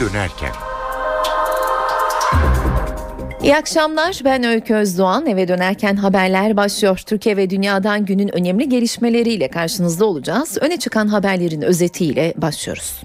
dönerken. 0.00 0.52
İyi 3.42 3.56
akşamlar. 3.56 4.20
Ben 4.24 4.44
Öykü 4.44 4.74
Özdoğan. 4.74 5.26
Eve 5.26 5.48
dönerken 5.48 5.96
haberler 5.96 6.56
başlıyor. 6.56 7.02
Türkiye 7.06 7.36
ve 7.36 7.50
dünyadan 7.50 8.04
günün 8.04 8.28
önemli 8.36 8.68
gelişmeleriyle 8.68 9.48
karşınızda 9.48 10.04
olacağız. 10.04 10.58
Öne 10.60 10.76
çıkan 10.76 11.08
haberlerin 11.08 11.62
özetiyle 11.62 12.34
başlıyoruz. 12.36 13.02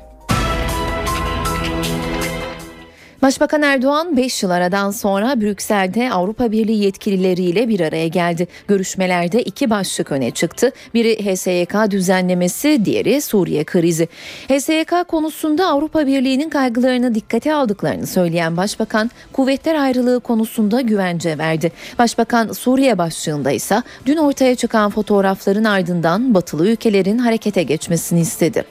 Başbakan 3.21 3.61
Erdoğan 3.61 4.17
5 4.17 4.43
yıl 4.43 4.49
aradan 4.49 4.91
sonra 4.91 5.41
Brüksel'de 5.41 6.11
Avrupa 6.11 6.51
Birliği 6.51 6.83
yetkilileriyle 6.83 7.67
bir 7.67 7.79
araya 7.79 8.07
geldi. 8.07 8.47
Görüşmelerde 8.67 9.41
iki 9.43 9.69
başlık 9.69 10.11
öne 10.11 10.31
çıktı. 10.31 10.71
Biri 10.93 11.35
HSYK 11.35 11.91
düzenlemesi, 11.91 12.85
diğeri 12.85 13.21
Suriye 13.21 13.63
krizi. 13.63 14.07
HSYK 14.47 15.07
konusunda 15.07 15.67
Avrupa 15.67 16.07
Birliği'nin 16.07 16.49
kaygılarını 16.49 17.15
dikkate 17.15 17.53
aldıklarını 17.53 18.07
söyleyen 18.07 18.57
Başbakan, 18.57 19.11
kuvvetler 19.33 19.75
ayrılığı 19.75 20.19
konusunda 20.19 20.81
güvence 20.81 21.37
verdi. 21.37 21.71
Başbakan 21.99 22.51
Suriye 22.51 22.97
başlığında 22.97 23.51
ise 23.51 23.81
dün 24.05 24.17
ortaya 24.17 24.55
çıkan 24.55 24.91
fotoğrafların 24.91 25.63
ardından 25.63 26.33
batılı 26.33 26.67
ülkelerin 26.67 27.17
harekete 27.17 27.63
geçmesini 27.63 28.19
istedi. 28.19 28.65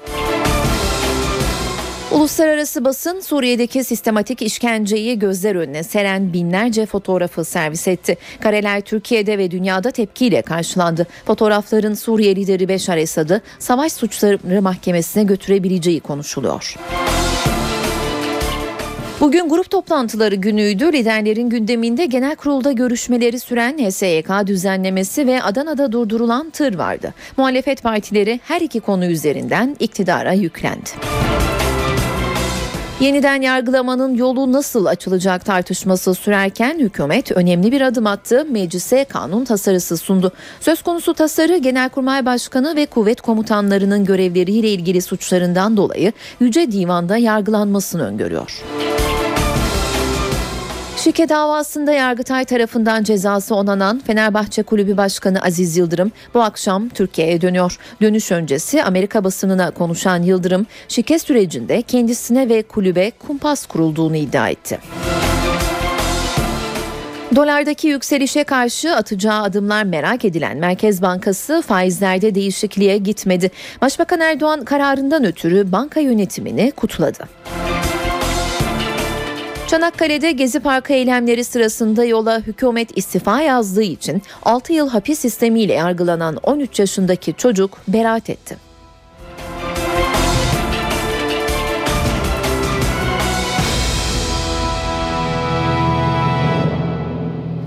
Uluslararası 2.13 2.85
basın 2.85 3.21
Suriye'deki 3.21 3.85
sistematik 3.85 4.43
işkenceyi 4.43 5.19
gözler 5.19 5.55
önüne 5.55 5.83
seren 5.83 6.33
binlerce 6.33 6.87
fotoğrafı 6.87 7.45
servis 7.45 7.89
etti. 7.89 8.17
Kareler 8.41 8.81
Türkiye'de 8.81 9.39
ve 9.39 9.51
dünyada 9.51 9.91
tepkiyle 9.91 10.43
karşılandı. 10.43 11.07
Fotoğrafların 11.27 11.95
Suriye 11.95 12.37
lideri 12.37 12.69
Beşar 12.69 12.97
Esad'ı 12.97 13.41
savaş 13.59 13.93
suçları 13.93 14.63
mahkemesine 14.63 15.25
götürebileceği 15.25 16.01
konuşuluyor. 16.01 16.77
Bugün 19.21 19.49
grup 19.49 19.71
toplantıları 19.71 20.35
günüydü. 20.35 20.93
Liderlerin 20.93 21.51
gündeminde 21.51 22.07
genel 22.07 22.37
kurulda 22.37 22.73
görüşmeleri 22.73 23.41
süren 23.41 23.79
HSYK 23.79 24.30
düzenlemesi 24.47 25.27
ve 25.27 25.43
Adana'da 25.43 25.93
durdurulan 25.93 26.51
tır 26.51 26.79
vardı. 26.79 27.15
Muhalefet 27.37 27.83
partileri 27.83 28.41
her 28.45 28.61
iki 28.61 28.80
konu 28.80 29.05
üzerinden 29.05 29.77
iktidara 29.80 30.33
yüklendi. 30.33 30.91
Yeniden 33.01 33.43
yargılamanın 33.43 34.15
yolu 34.15 34.52
nasıl 34.52 34.87
açılacak 34.87 35.45
tartışması 35.45 36.15
sürerken 36.15 36.79
hükümet 36.79 37.32
önemli 37.32 37.73
bir 37.73 37.80
adım 37.80 38.06
attı. 38.06 38.46
Meclise 38.51 39.04
kanun 39.04 39.45
tasarısı 39.45 39.96
sundu. 39.96 40.32
Söz 40.60 40.82
konusu 40.82 41.15
tasarı 41.15 41.56
Genelkurmay 41.56 42.26
Başkanı 42.26 42.76
ve 42.76 42.87
kuvvet 42.87 43.21
komutanlarının 43.21 44.04
görevleriyle 44.04 44.68
ilgili 44.68 45.02
suçlarından 45.02 45.76
dolayı 45.76 46.12
Yüce 46.40 46.73
Divan'da 46.73 47.16
yargılanmasını 47.16 48.06
öngörüyor. 48.06 48.62
Şike 51.04 51.29
davasında 51.29 51.93
Yargıtay 51.93 52.45
tarafından 52.45 53.02
cezası 53.02 53.54
onanan 53.54 54.01
Fenerbahçe 54.06 54.62
Kulübü 54.62 54.96
Başkanı 54.96 55.43
Aziz 55.43 55.76
Yıldırım 55.76 56.12
bu 56.34 56.43
akşam 56.43 56.88
Türkiye'ye 56.88 57.40
dönüyor. 57.40 57.79
Dönüş 58.02 58.32
öncesi 58.32 58.84
Amerika 58.84 59.24
basınına 59.24 59.71
konuşan 59.71 60.23
Yıldırım, 60.23 60.66
şike 60.88 61.18
sürecinde 61.18 61.82
kendisine 61.82 62.48
ve 62.48 62.62
kulübe 62.62 63.10
kumpas 63.10 63.66
kurulduğunu 63.66 64.16
iddia 64.16 64.48
etti. 64.48 64.78
Dolardaki 67.37 67.88
yükselişe 67.88 68.44
karşı 68.44 68.94
atacağı 68.94 69.43
adımlar 69.43 69.84
merak 69.84 70.25
edilen 70.25 70.56
Merkez 70.56 71.03
Bankası 71.03 71.62
faizlerde 71.66 72.34
değişikliğe 72.34 72.98
gitmedi. 72.98 73.50
Başbakan 73.81 74.21
Erdoğan 74.21 74.65
kararından 74.65 75.25
ötürü 75.25 75.72
banka 75.72 76.00
yönetimini 76.00 76.71
kutladı. 76.71 77.28
Çanakkale'de 79.71 80.33
Gezi 80.33 80.61
Parkı 80.61 80.93
eylemleri 80.93 81.45
sırasında 81.45 82.05
yola 82.05 82.41
hükümet 82.41 82.99
istifa 82.99 83.41
yazdığı 83.41 83.83
için 83.83 84.23
6 84.43 84.73
yıl 84.73 84.89
hapis 84.89 85.19
sistemiyle 85.19 85.73
yargılanan 85.73 86.37
13 86.43 86.79
yaşındaki 86.79 87.35
çocuk 87.37 87.79
beraat 87.89 88.31
etti. 88.31 88.57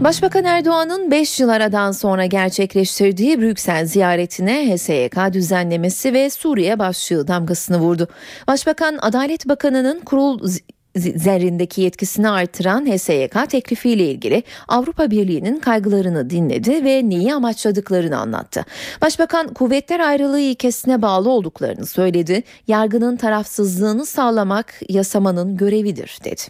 Başbakan 0.01 0.43
Erdoğan'ın 0.43 1.11
5 1.11 1.39
yıl 1.39 1.49
aradan 1.49 1.91
sonra 1.91 2.25
gerçekleştirdiği 2.25 3.41
Brüksel 3.41 3.85
ziyaretine 3.85 4.75
HSYK 4.75 5.33
düzenlemesi 5.33 6.13
ve 6.13 6.29
Suriye 6.29 6.79
başlığı 6.79 7.27
damgasını 7.27 7.77
vurdu. 7.77 8.07
Başbakan 8.47 8.97
Adalet 9.01 9.49
Bakanı'nın 9.49 9.99
kurul 9.99 10.49
zerrindeki 10.95 11.81
yetkisini 11.81 12.29
artıran 12.29 12.85
HSYK 12.85 13.49
teklifiyle 13.49 14.11
ilgili 14.11 14.43
Avrupa 14.67 15.11
Birliği'nin 15.11 15.59
kaygılarını 15.59 16.29
dinledi 16.29 16.85
ve 16.85 17.09
neyi 17.09 17.33
amaçladıklarını 17.33 18.17
anlattı. 18.17 18.65
Başbakan 19.01 19.53
kuvvetler 19.53 19.99
ayrılığı 19.99 20.39
ilkesine 20.39 21.01
bağlı 21.01 21.29
olduklarını 21.29 21.85
söyledi. 21.85 22.43
Yargının 22.67 23.17
tarafsızlığını 23.17 24.05
sağlamak 24.05 24.81
yasamanın 24.89 25.57
görevidir 25.57 26.17
dedi. 26.23 26.41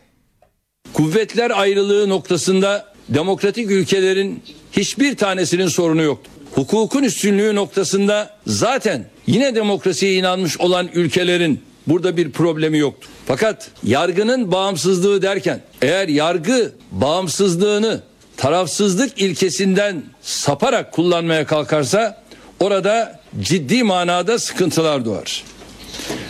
Kuvvetler 0.93 1.51
ayrılığı 1.51 2.09
noktasında 2.09 2.93
demokratik 3.09 3.71
ülkelerin 3.71 4.43
hiçbir 4.71 5.15
tanesinin 5.15 5.67
sorunu 5.67 6.01
yoktu. 6.01 6.31
Hukukun 6.55 7.03
üstünlüğü 7.03 7.55
noktasında 7.55 8.37
zaten 8.47 9.05
yine 9.27 9.55
demokrasiye 9.55 10.13
inanmış 10.13 10.59
olan 10.59 10.89
ülkelerin 10.93 11.59
Burada 11.87 12.17
bir 12.17 12.31
problemi 12.31 12.77
yoktu. 12.77 13.09
Fakat 13.25 13.69
yargının 13.83 14.51
bağımsızlığı 14.51 15.21
derken 15.21 15.61
eğer 15.81 16.07
yargı 16.07 16.71
bağımsızlığını 16.91 18.01
tarafsızlık 18.37 19.21
ilkesinden 19.21 20.03
saparak 20.21 20.91
kullanmaya 20.91 21.45
kalkarsa 21.45 22.23
orada 22.59 23.19
ciddi 23.41 23.83
manada 23.83 24.39
sıkıntılar 24.39 25.05
doğar. 25.05 25.43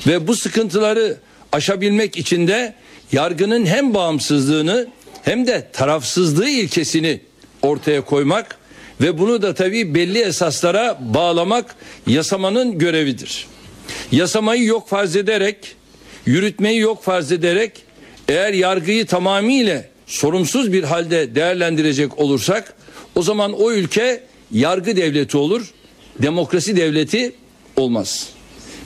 Ve 0.07 0.27
bu 0.27 0.35
sıkıntıları 0.35 1.17
aşabilmek 1.51 2.17
için 2.17 2.47
de 2.47 2.73
yargının 3.11 3.65
hem 3.65 3.93
bağımsızlığını 3.93 4.87
hem 5.23 5.47
de 5.47 5.67
tarafsızlığı 5.73 6.49
ilkesini 6.49 7.21
ortaya 7.61 8.05
koymak 8.05 8.57
ve 9.01 9.19
bunu 9.19 9.41
da 9.41 9.53
tabii 9.53 9.95
belli 9.95 10.19
esaslara 10.19 10.97
bağlamak 10.99 11.75
yasamanın 12.07 12.77
görevidir. 12.77 13.47
Yasamayı 14.13 14.63
yok 14.63 14.89
farz 14.89 15.15
ederek, 15.15 15.75
yürütmeyi 16.25 16.79
yok 16.79 17.03
farz 17.03 17.31
ederek 17.31 17.71
eğer 18.27 18.53
yargıyı 18.53 19.05
tamamıyla 19.05 19.85
sorumsuz 20.07 20.73
bir 20.73 20.83
halde 20.83 21.35
değerlendirecek 21.35 22.19
olursak 22.19 22.75
o 23.15 23.21
zaman 23.21 23.53
o 23.53 23.71
ülke 23.71 24.23
yargı 24.51 24.95
devleti 24.95 25.37
olur, 25.37 25.73
demokrasi 26.21 26.75
devleti 26.75 27.31
olmaz. 27.75 28.29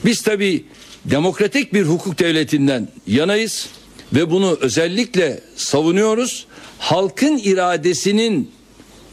Biz 0.04 0.22
tabi 0.22 0.64
demokratik 1.04 1.74
bir 1.74 1.82
hukuk 1.82 2.18
devletinden 2.18 2.88
yanayız 3.06 3.68
ve 4.12 4.30
bunu 4.30 4.58
özellikle 4.60 5.40
savunuyoruz. 5.56 6.46
Halkın 6.78 7.38
iradesinin 7.38 8.50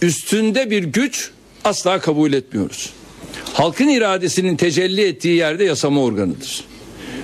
üstünde 0.01 0.69
bir 0.69 0.83
güç 0.83 1.31
asla 1.63 1.99
kabul 1.99 2.33
etmiyoruz 2.33 2.89
halkın 3.53 3.87
iradesinin 3.87 4.55
tecelli 4.55 5.01
ettiği 5.01 5.35
yerde 5.35 5.63
yasama 5.63 6.01
organıdır. 6.01 6.63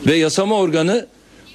Ve 0.08 0.16
yasama 0.16 0.56
organı 0.56 1.08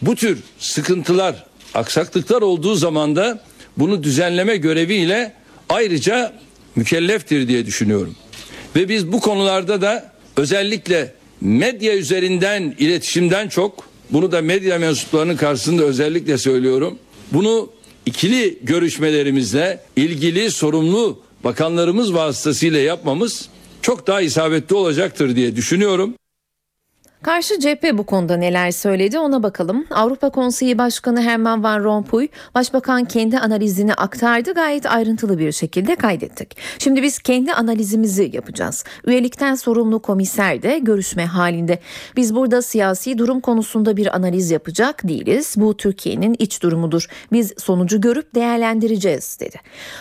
bu 0.02 0.14
tür 0.14 0.38
sıkıntılar, 0.58 1.46
aksaklıklar 1.74 2.42
olduğu 2.42 2.74
zaman 2.74 3.16
da 3.16 3.40
bunu 3.76 4.02
düzenleme 4.02 4.56
göreviyle 4.56 5.32
ayrıca 5.68 6.32
mükelleftir 6.76 7.48
diye 7.48 7.66
düşünüyorum. 7.66 8.16
Ve 8.76 8.88
biz 8.88 9.12
bu 9.12 9.20
konularda 9.20 9.80
da 9.80 10.12
özellikle 10.36 11.14
medya 11.40 11.94
üzerinden 11.94 12.74
iletişimden 12.78 13.48
çok 13.48 13.88
bunu 14.10 14.32
da 14.32 14.42
medya 14.42 14.78
mensuplarının 14.78 15.36
karşısında 15.36 15.84
özellikle 15.84 16.38
söylüyorum. 16.38 16.98
Bunu 17.32 17.70
ikili 18.06 18.58
görüşmelerimizle 18.62 19.80
ilgili 19.96 20.50
sorumlu 20.50 21.20
bakanlarımız 21.44 22.14
vasıtasıyla 22.14 22.78
yapmamız 22.78 23.48
çok 23.86 24.06
daha 24.06 24.20
isabetli 24.20 24.74
olacaktır 24.74 25.36
diye 25.36 25.56
düşünüyorum. 25.56 26.14
Karşı 27.26 27.60
cephe 27.60 27.98
bu 27.98 28.06
konuda 28.06 28.36
neler 28.36 28.70
söyledi 28.70 29.18
ona 29.18 29.42
bakalım. 29.42 29.84
Avrupa 29.90 30.30
Konseyi 30.30 30.78
Başkanı 30.78 31.22
Herman 31.22 31.62
Van 31.62 31.84
Rompuy, 31.84 32.28
Başbakan 32.54 33.04
kendi 33.04 33.38
analizini 33.38 33.94
aktardı 33.94 34.54
gayet 34.54 34.86
ayrıntılı 34.86 35.38
bir 35.38 35.52
şekilde 35.52 35.96
kaydettik. 35.96 36.56
Şimdi 36.78 37.02
biz 37.02 37.18
kendi 37.18 37.52
analizimizi 37.52 38.30
yapacağız. 38.32 38.84
Üyelikten 39.06 39.54
sorumlu 39.54 40.02
komiser 40.02 40.62
de 40.62 40.78
görüşme 40.78 41.26
halinde. 41.26 41.78
Biz 42.16 42.34
burada 42.34 42.62
siyasi 42.62 43.18
durum 43.18 43.40
konusunda 43.40 43.96
bir 43.96 44.16
analiz 44.16 44.50
yapacak 44.50 45.08
değiliz. 45.08 45.54
Bu 45.56 45.76
Türkiye'nin 45.76 46.36
iç 46.38 46.62
durumudur. 46.62 47.06
Biz 47.32 47.54
sonucu 47.58 48.00
görüp 48.00 48.34
değerlendireceğiz 48.34 49.38
dedi. 49.40 49.56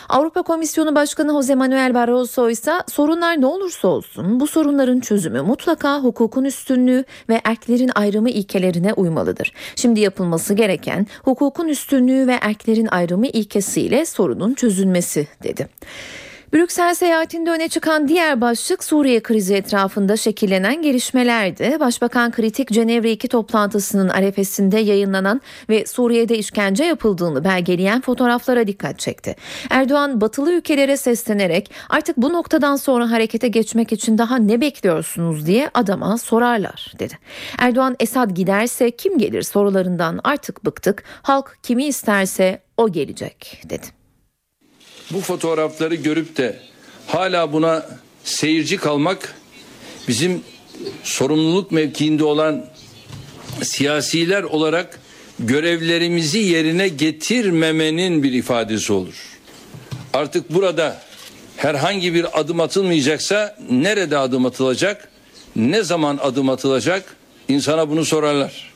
Avrupa 0.10 0.42
Komisyonu 0.42 0.96
Başkanı 0.96 1.32
Jose 1.32 1.56
Manuel 1.56 1.94
Barroso 1.94 2.50
ise 2.50 2.74
sorunlar 2.88 3.42
ne 3.42 3.46
olursa 3.46 3.88
olsun 3.88 4.40
bu 4.40 4.48
sorunların 4.48 5.00
çözümü 5.00 5.42
mutlaka 5.42 6.00
hukukun 6.00 6.44
üstünlüğü 6.44 7.06
ve 7.30 7.42
erklerin 7.44 7.92
ayrımı 7.96 8.30
ilkelerine 8.30 8.94
uymalıdır. 8.94 9.54
Şimdi 9.76 10.00
yapılması 10.00 10.54
gereken 10.54 11.08
hukukun 11.24 11.68
üstünlüğü 11.68 12.28
ve 12.28 12.38
erklerin 12.42 12.88
ayrımı 12.88 13.28
ilkesiyle 13.28 14.06
sorunun 14.06 14.54
çözülmesi 14.54 15.28
dedi. 15.44 15.68
Brüksel 16.56 16.96
seyahatinde 16.96 17.52
öne 17.52 17.70
çıkan 17.70 18.08
diğer 18.08 18.42
başlık 18.42 18.84
Suriye 18.84 19.24
krizi 19.24 19.56
etrafında 19.56 20.18
şekillenen 20.18 20.82
gelişmelerdi. 20.82 21.78
Başbakan 21.80 22.32
kritik 22.32 22.72
Cenevre 22.72 23.12
2 23.12 23.28
toplantısının 23.28 24.10
arefesinde 24.10 24.80
yayınlanan 24.80 25.42
ve 25.70 25.86
Suriye'de 25.86 26.38
işkence 26.38 26.84
yapıldığını 26.84 27.44
belgeleyen 27.44 28.02
fotoğraflara 28.02 28.68
dikkat 28.68 29.00
çekti. 29.00 29.36
Erdoğan 29.70 30.22
batılı 30.22 30.54
ülkelere 30.54 30.98
seslenerek 30.98 31.72
artık 31.90 32.18
bu 32.18 32.34
noktadan 32.34 32.76
sonra 32.76 33.12
harekete 33.12 33.48
geçmek 33.48 33.92
için 33.92 34.18
daha 34.18 34.38
ne 34.38 34.62
bekliyorsunuz 34.62 35.46
diye 35.46 35.70
adama 35.74 36.18
sorarlar 36.18 36.94
dedi. 37.00 37.18
Erdoğan 37.60 37.96
Esad 38.00 38.32
giderse 38.32 38.92
kim 38.92 39.18
gelir 39.18 39.42
sorularından 39.42 40.20
artık 40.24 40.66
bıktık. 40.66 41.04
Halk 41.22 41.58
kimi 41.64 41.86
isterse 41.86 42.62
o 42.78 42.92
gelecek 42.92 43.62
dedi 43.70 44.05
bu 45.12 45.22
fotoğrafları 45.22 45.96
görüp 45.96 46.38
de 46.38 46.60
hala 47.08 47.54
buna 47.54 47.86
seyirci 48.24 48.78
kalmak 48.78 49.36
bizim 50.08 50.42
sorumluluk 51.04 51.72
mevkiinde 51.72 52.24
olan 52.24 52.66
siyasiler 53.64 54.44
olarak 54.44 55.00
görevlerimizi 55.40 56.40
yerine 56.40 56.88
getirmemenin 56.88 58.24
bir 58.24 58.34
ifadesi 58.34 58.94
olur. 58.94 59.16
Artık 60.14 60.54
burada 60.54 61.02
herhangi 61.58 62.14
bir 62.14 62.40
adım 62.40 62.60
atılmayacaksa 62.60 63.58
nerede 63.70 64.18
adım 64.18 64.46
atılacak? 64.46 65.10
Ne 65.56 65.84
zaman 65.84 66.20
adım 66.22 66.50
atılacak? 66.50 67.16
İnsana 67.48 67.90
bunu 67.90 68.06
sorarlar. 68.06 68.75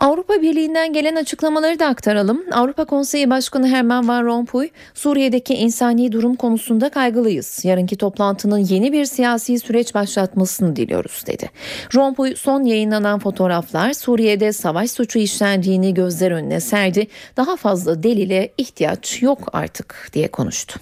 Avrupa 0.00 0.42
Birliği'nden 0.42 0.92
gelen 0.92 1.16
açıklamaları 1.16 1.78
da 1.78 1.86
aktaralım. 1.86 2.44
Avrupa 2.52 2.84
Konseyi 2.84 3.30
Başkanı 3.30 3.68
Herman 3.68 4.08
Van 4.08 4.24
Rompuy, 4.24 4.68
Suriye'deki 4.94 5.54
insani 5.54 6.12
durum 6.12 6.36
konusunda 6.36 6.90
kaygılıyız. 6.90 7.64
Yarınki 7.64 7.96
toplantının 7.96 8.58
yeni 8.58 8.92
bir 8.92 9.04
siyasi 9.04 9.58
süreç 9.58 9.94
başlatmasını 9.94 10.76
diliyoruz 10.76 11.24
dedi. 11.26 11.50
Rompuy 11.94 12.34
son 12.36 12.62
yayınlanan 12.62 13.18
fotoğraflar 13.18 13.92
Suriye'de 13.92 14.52
savaş 14.52 14.90
suçu 14.90 15.18
işlendiğini 15.18 15.94
gözler 15.94 16.30
önüne 16.30 16.60
serdi. 16.60 17.06
Daha 17.36 17.56
fazla 17.56 18.02
delile 18.02 18.52
ihtiyaç 18.58 19.22
yok 19.22 19.48
artık 19.52 20.10
diye 20.12 20.28
konuştu. 20.28 20.80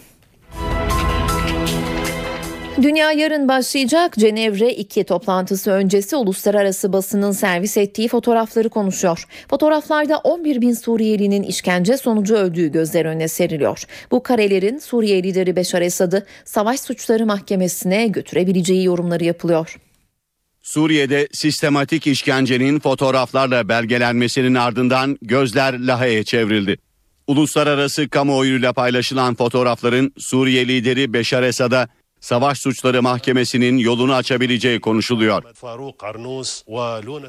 Dünya 2.83 3.13
yarın 3.13 3.49
başlayacak 3.49 4.15
Cenevre 4.19 4.73
2 4.75 5.05
toplantısı 5.05 5.71
öncesi 5.71 6.17
uluslararası 6.17 6.93
basının 6.93 7.33
servis 7.33 7.77
ettiği 7.77 8.09
fotoğrafları 8.09 8.69
konuşuyor. 8.69 9.25
Fotoğraflarda 9.51 10.19
11 10.19 10.61
bin 10.61 10.73
Suriyelinin 10.73 11.43
işkence 11.43 11.97
sonucu 11.97 12.35
öldüğü 12.35 12.73
gözler 12.73 13.05
önüne 13.05 13.29
seriliyor. 13.29 13.83
Bu 14.11 14.23
karelerin 14.23 14.79
Suriye 14.79 15.23
lideri 15.23 15.57
Beşar 15.57 15.83
Esad'ı 15.83 16.27
savaş 16.45 16.81
suçları 16.81 17.27
mahkemesine 17.27 18.07
götürebileceği 18.07 18.85
yorumları 18.85 19.25
yapılıyor. 19.25 19.77
Suriye'de 20.63 21.29
sistematik 21.33 22.07
işkencenin 22.07 22.81
fotoğraflarla 22.81 23.69
belgelenmesinin 23.69 24.55
ardından 24.55 25.19
gözler 25.23 25.79
Lahey'e 25.79 26.25
çevrildi. 26.25 26.77
Uluslararası 27.27 28.09
kamuoyuyla 28.09 28.73
paylaşılan 28.73 29.35
fotoğrafların 29.35 30.13
Suriye 30.19 30.69
lideri 30.69 31.13
Beşar 31.13 31.43
Esad'a 31.43 31.89
Savaş 32.21 32.59
Suçları 32.59 33.03
Mahkemesi'nin 33.03 33.79
yolunu 33.79 34.15
açabileceği 34.15 34.81
konuşuluyor. 34.81 35.43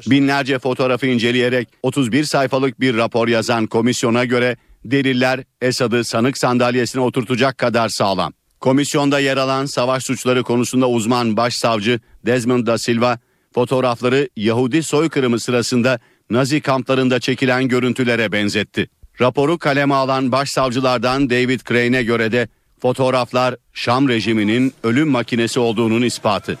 Binlerce 0.06 0.58
fotoğrafı 0.58 1.06
inceleyerek 1.06 1.68
31 1.82 2.24
sayfalık 2.24 2.80
bir 2.80 2.96
rapor 2.96 3.28
yazan 3.28 3.66
komisyona 3.66 4.24
göre 4.24 4.56
deliller 4.84 5.44
Esad'ı 5.60 6.04
sanık 6.04 6.38
sandalyesine 6.38 7.02
oturtacak 7.02 7.58
kadar 7.58 7.88
sağlam. 7.88 8.32
Komisyonda 8.60 9.20
yer 9.20 9.36
alan 9.36 9.66
savaş 9.66 10.04
suçları 10.04 10.42
konusunda 10.42 10.88
uzman 10.88 11.36
başsavcı 11.36 12.00
Desmond 12.26 12.66
da 12.66 12.78
Silva 12.78 13.18
fotoğrafları 13.54 14.28
Yahudi 14.36 14.82
soykırımı 14.82 15.40
sırasında 15.40 15.98
Nazi 16.30 16.60
kamplarında 16.60 17.20
çekilen 17.20 17.68
görüntülere 17.68 18.32
benzetti. 18.32 18.88
Raporu 19.20 19.58
kaleme 19.58 19.94
alan 19.94 20.32
başsavcılardan 20.32 21.30
David 21.30 21.60
Crane'e 21.68 22.02
göre 22.02 22.32
de 22.32 22.48
Fotoğraflar 22.82 23.56
Şam 23.72 24.08
rejiminin 24.08 24.74
ölüm 24.82 25.08
makinesi 25.08 25.60
olduğunun 25.60 26.02
ispatı. 26.02 26.58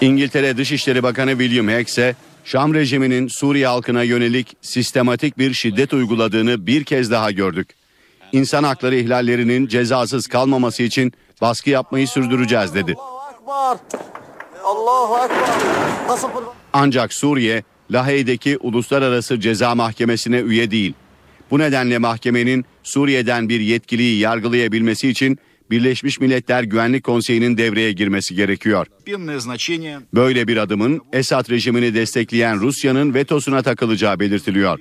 İngiltere 0.00 0.56
Dışişleri 0.56 1.02
Bakanı 1.02 1.30
William 1.30 1.68
Hague 1.68 1.82
ise 1.82 2.16
Şam 2.44 2.74
rejiminin 2.74 3.28
Suriye 3.28 3.66
halkına 3.66 4.02
yönelik 4.02 4.56
sistematik 4.62 5.38
bir 5.38 5.52
şiddet 5.54 5.92
uyguladığını 5.92 6.66
bir 6.66 6.84
kez 6.84 7.10
daha 7.10 7.30
gördük. 7.30 7.68
İnsan 8.32 8.64
hakları 8.64 8.96
ihlallerinin 8.96 9.66
cezasız 9.66 10.26
kalmaması 10.26 10.82
için 10.82 11.12
baskı 11.40 11.70
yapmayı 11.70 12.08
sürdüreceğiz 12.08 12.74
dedi. 12.74 12.94
Ancak 16.72 17.12
Suriye, 17.12 17.62
Lahey'deki 17.90 18.58
Uluslararası 18.58 19.40
Ceza 19.40 19.74
Mahkemesi'ne 19.74 20.38
üye 20.38 20.70
değil. 20.70 20.94
Bu 21.52 21.58
nedenle 21.58 21.98
mahkemenin 21.98 22.64
Suriye'den 22.82 23.48
bir 23.48 23.60
yetkiliyi 23.60 24.18
yargılayabilmesi 24.18 25.08
için 25.08 25.38
Birleşmiş 25.70 26.20
Milletler 26.20 26.62
Güvenlik 26.62 27.04
Konseyi'nin 27.04 27.56
devreye 27.56 27.92
girmesi 27.92 28.34
gerekiyor. 28.34 28.86
Böyle 30.14 30.48
bir 30.48 30.56
adımın 30.56 31.00
Esad 31.12 31.50
rejimini 31.50 31.94
destekleyen 31.94 32.60
Rusya'nın 32.60 33.14
vetosuna 33.14 33.62
takılacağı 33.62 34.20
belirtiliyor. 34.20 34.78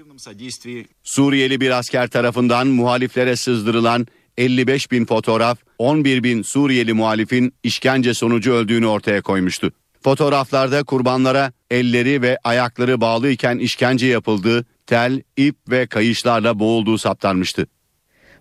Suriyeli 1.03 1.61
bir 1.61 1.69
asker 1.79 2.07
tarafından 2.07 2.67
muhaliflere 2.67 3.35
sızdırılan 3.35 4.07
55 4.37 4.91
bin 4.91 5.05
fotoğraf 5.05 5.59
11 5.77 6.23
bin 6.23 6.41
Suriyeli 6.41 6.93
muhalifin 6.93 7.53
işkence 7.63 8.13
sonucu 8.13 8.53
öldüğünü 8.53 8.85
ortaya 8.85 9.21
koymuştu. 9.21 9.71
Fotoğraflarda 10.03 10.83
kurbanlara 10.83 11.51
elleri 11.71 12.21
ve 12.21 12.37
ayakları 12.43 13.01
bağlıyken 13.01 13.57
işkence 13.57 14.07
yapıldığı, 14.07 14.65
tel, 14.87 15.21
ip 15.37 15.55
ve 15.69 15.87
kayışlarla 15.87 16.59
boğulduğu 16.59 16.97
saptanmıştı. 16.97 17.67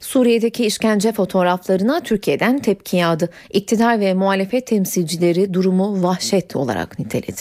Suriye'deki 0.01 0.67
işkence 0.67 1.13
fotoğraflarına 1.13 2.01
Türkiye'den 2.01 2.59
tepki 2.59 2.97
yağdı. 2.97 3.31
İktidar 3.51 4.01
ve 4.01 4.15
muhalefet 4.15 4.67
temsilcileri 4.67 5.55
durumu 5.55 6.03
vahşet 6.03 6.57
olarak 6.57 6.99
niteledi. 6.99 7.41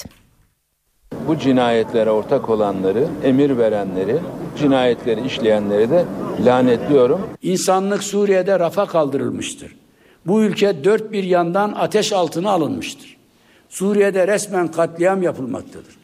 Bu 1.27 1.37
cinayetlere 1.39 2.11
ortak 2.11 2.49
olanları, 2.49 3.07
emir 3.23 3.57
verenleri, 3.57 4.17
cinayetleri 4.57 5.25
işleyenleri 5.25 5.89
de 5.89 6.05
lanetliyorum. 6.45 7.29
İnsanlık 7.41 8.03
Suriye'de 8.03 8.59
rafa 8.59 8.85
kaldırılmıştır. 8.85 9.75
Bu 10.25 10.43
ülke 10.43 10.83
dört 10.83 11.11
bir 11.11 11.23
yandan 11.23 11.73
ateş 11.77 12.13
altına 12.13 12.51
alınmıştır. 12.51 13.17
Suriye'de 13.69 14.27
resmen 14.27 14.67
katliam 14.67 15.23
yapılmaktadır. 15.23 15.95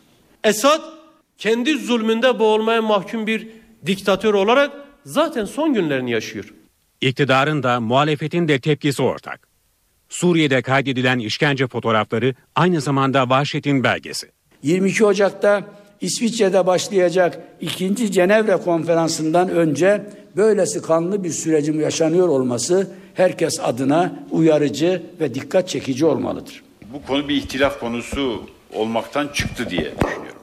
Esad 0.43 0.94
kendi 1.37 1.77
zulmünde 1.77 2.39
boğulmaya 2.39 2.81
mahkum 2.81 3.27
bir 3.27 3.47
diktatör 3.85 4.33
olarak 4.33 4.71
zaten 5.05 5.45
son 5.45 5.73
günlerini 5.73 6.11
yaşıyor. 6.11 6.53
İktidarın 7.01 7.63
da 7.63 7.79
muhalefetin 7.79 8.47
de 8.47 8.59
tepkisi 8.59 9.01
ortak. 9.01 9.47
Suriye'de 10.09 10.61
kaydedilen 10.61 11.19
işkence 11.19 11.67
fotoğrafları 11.67 12.35
aynı 12.55 12.81
zamanda 12.81 13.29
vahşetin 13.29 13.83
belgesi. 13.83 14.31
22 14.63 15.05
Ocak'ta 15.05 15.63
İsviçre'de 16.01 16.65
başlayacak 16.65 17.39
ikinci 17.61 18.11
Cenevre 18.11 18.57
konferansından 18.57 19.49
önce 19.49 20.05
böylesi 20.35 20.81
kanlı 20.81 21.23
bir 21.23 21.29
sürecin 21.29 21.79
yaşanıyor 21.79 22.27
olması 22.27 22.91
herkes 23.13 23.59
adına 23.63 24.13
uyarıcı 24.31 25.03
ve 25.19 25.33
dikkat 25.33 25.69
çekici 25.69 26.05
olmalıdır. 26.05 26.63
Bu 26.93 27.07
konu 27.07 27.29
bir 27.29 27.35
ihtilaf 27.35 27.79
konusu 27.79 28.43
olmaktan 28.73 29.27
çıktı 29.27 29.69
diye 29.69 29.81
düşünüyorum. 29.81 30.34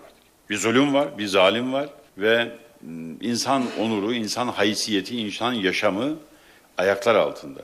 Bir 0.53 0.57
zulüm 0.57 0.95
var, 0.95 1.09
bir 1.19 1.27
zalim 1.27 1.73
var 1.73 1.89
ve 2.19 2.49
insan 3.21 3.63
onuru, 3.81 4.15
insan 4.15 4.49
haysiyeti, 4.49 5.17
insan 5.17 5.53
yaşamı 5.53 6.09
ayaklar 6.79 7.15
altında. 7.15 7.61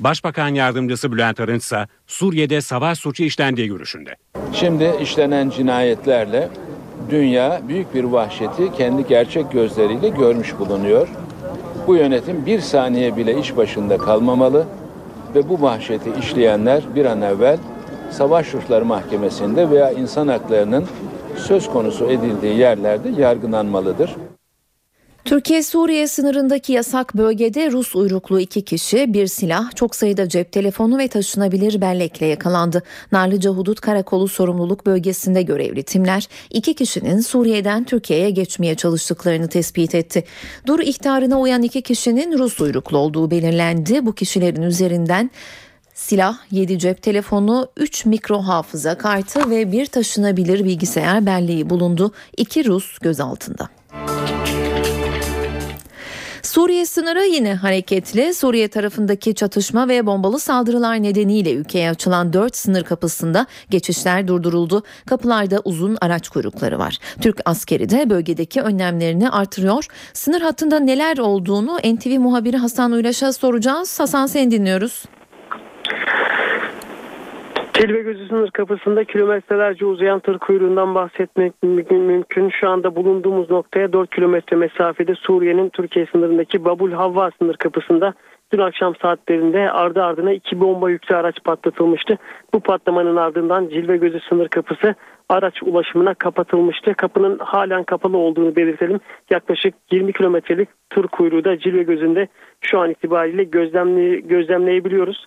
Başbakan 0.00 0.48
Yardımcısı 0.48 1.12
Bülent 1.12 1.40
Arınç 1.40 1.62
ise 1.62 1.86
Suriye'de 2.06 2.60
savaş 2.60 2.98
suçu 2.98 3.24
işlendiği 3.24 3.68
görüşünde. 3.68 4.16
Şimdi 4.52 4.92
işlenen 5.02 5.50
cinayetlerle 5.50 6.48
dünya 7.10 7.60
büyük 7.68 7.94
bir 7.94 8.04
vahşeti 8.04 8.72
kendi 8.72 9.06
gerçek 9.06 9.52
gözleriyle 9.52 10.08
görmüş 10.08 10.58
bulunuyor. 10.58 11.08
Bu 11.86 11.96
yönetim 11.96 12.46
bir 12.46 12.60
saniye 12.60 13.16
bile 13.16 13.40
iş 13.40 13.56
başında 13.56 13.98
kalmamalı 13.98 14.66
ve 15.34 15.48
bu 15.48 15.62
vahşeti 15.62 16.10
işleyenler 16.20 16.82
bir 16.94 17.04
an 17.04 17.22
evvel 17.22 17.58
Savaş 18.10 18.46
Suçları 18.46 18.84
Mahkemesi'nde 18.84 19.70
veya 19.70 19.90
insan 19.90 20.28
haklarının 20.28 20.86
söz 21.38 21.68
konusu 21.68 22.04
edildiği 22.04 22.56
yerlerde 22.56 23.08
yargılanmalıdır. 23.20 24.16
Türkiye-Suriye 25.28 26.08
sınırındaki 26.08 26.72
yasak 26.72 27.16
bölgede 27.16 27.70
Rus 27.70 27.96
uyruklu 27.96 28.40
iki 28.40 28.62
kişi 28.62 29.14
bir 29.14 29.26
silah, 29.26 29.74
çok 29.74 29.96
sayıda 29.96 30.28
cep 30.28 30.52
telefonu 30.52 30.98
ve 30.98 31.08
taşınabilir 31.08 31.80
bellekle 31.80 32.26
yakalandı. 32.26 32.82
Narlıca 33.12 33.50
Hudut 33.50 33.80
Karakolu 33.80 34.28
sorumluluk 34.28 34.86
bölgesinde 34.86 35.42
görevli 35.42 35.82
timler 35.82 36.28
iki 36.50 36.74
kişinin 36.74 37.20
Suriye'den 37.20 37.84
Türkiye'ye 37.84 38.30
geçmeye 38.30 38.74
çalıştıklarını 38.74 39.48
tespit 39.48 39.94
etti. 39.94 40.24
Dur 40.66 40.80
ihtarına 40.80 41.40
uyan 41.40 41.62
iki 41.62 41.82
kişinin 41.82 42.38
Rus 42.38 42.60
uyruklu 42.60 42.98
olduğu 42.98 43.30
belirlendi. 43.30 44.06
Bu 44.06 44.12
kişilerin 44.12 44.62
üzerinden 44.62 45.30
Silah, 45.98 46.38
7 46.50 46.78
cep 46.78 47.02
telefonu, 47.02 47.68
3 47.76 48.06
mikro 48.06 48.38
hafıza 48.38 48.98
kartı 48.98 49.50
ve 49.50 49.72
bir 49.72 49.86
taşınabilir 49.86 50.64
bilgisayar 50.64 51.26
belleği 51.26 51.70
bulundu. 51.70 52.12
İki 52.36 52.64
Rus 52.64 52.98
gözaltında. 52.98 53.68
Suriye 56.42 56.86
sınırı 56.86 57.24
yine 57.24 57.54
hareketli. 57.54 58.34
Suriye 58.34 58.68
tarafındaki 58.68 59.34
çatışma 59.34 59.88
ve 59.88 60.06
bombalı 60.06 60.40
saldırılar 60.40 61.02
nedeniyle 61.02 61.52
ülkeye 61.52 61.90
açılan 61.90 62.32
4 62.32 62.56
sınır 62.56 62.84
kapısında 62.84 63.46
geçişler 63.70 64.28
durduruldu. 64.28 64.82
Kapılarda 65.06 65.60
uzun 65.64 65.98
araç 66.00 66.28
kuyrukları 66.28 66.78
var. 66.78 66.98
Türk 67.20 67.40
askeri 67.44 67.90
de 67.90 68.10
bölgedeki 68.10 68.62
önlemlerini 68.62 69.30
artırıyor. 69.30 69.86
Sınır 70.12 70.40
hattında 70.40 70.80
neler 70.80 71.18
olduğunu 71.18 71.78
NTV 71.78 72.18
muhabiri 72.18 72.56
Hasan 72.56 72.92
Uylaş'a 72.92 73.32
soracağız. 73.32 74.00
Hasan 74.00 74.26
seni 74.26 74.50
dinliyoruz. 74.50 75.04
Cilve 77.78 78.02
Gözü 78.02 78.28
sınır 78.28 78.50
kapısında 78.50 79.04
kilometrelerce 79.04 79.86
uzayan 79.86 80.20
tır 80.20 80.38
kuyruğundan 80.38 80.94
bahsetmek 80.94 81.52
mümkün. 81.62 82.50
Şu 82.50 82.68
anda 82.68 82.96
bulunduğumuz 82.96 83.50
noktaya 83.50 83.92
4 83.92 84.14
kilometre 84.14 84.56
mesafede 84.56 85.14
Suriye'nin 85.14 85.68
Türkiye 85.68 86.06
sınırındaki 86.06 86.64
Babul 86.64 86.92
Havva 86.92 87.30
sınır 87.38 87.56
kapısında 87.56 88.14
dün 88.52 88.58
akşam 88.58 88.94
saatlerinde 88.96 89.70
ardı 89.70 90.02
ardına 90.02 90.32
iki 90.32 90.60
bomba 90.60 90.90
yüklü 90.90 91.16
araç 91.16 91.36
patlatılmıştı. 91.44 92.18
Bu 92.54 92.60
patlamanın 92.60 93.16
ardından 93.16 93.68
Cilve 93.68 93.96
Gözü 93.96 94.20
sınır 94.28 94.48
kapısı 94.48 94.94
araç 95.28 95.62
ulaşımına 95.62 96.14
kapatılmıştı. 96.14 96.94
Kapının 96.94 97.38
halen 97.38 97.84
kapalı 97.84 98.16
olduğunu 98.16 98.56
belirtelim. 98.56 99.00
Yaklaşık 99.30 99.74
20 99.90 100.12
kilometrelik 100.12 100.68
tır 100.90 101.06
kuyruğu 101.06 101.44
da 101.44 101.58
Cilve 101.58 101.82
Gözü'nde 101.82 102.28
şu 102.60 102.78
an 102.78 102.90
itibariyle 102.90 103.44
gözlemley 103.44 104.20
gözlemleyebiliyoruz. 104.20 105.26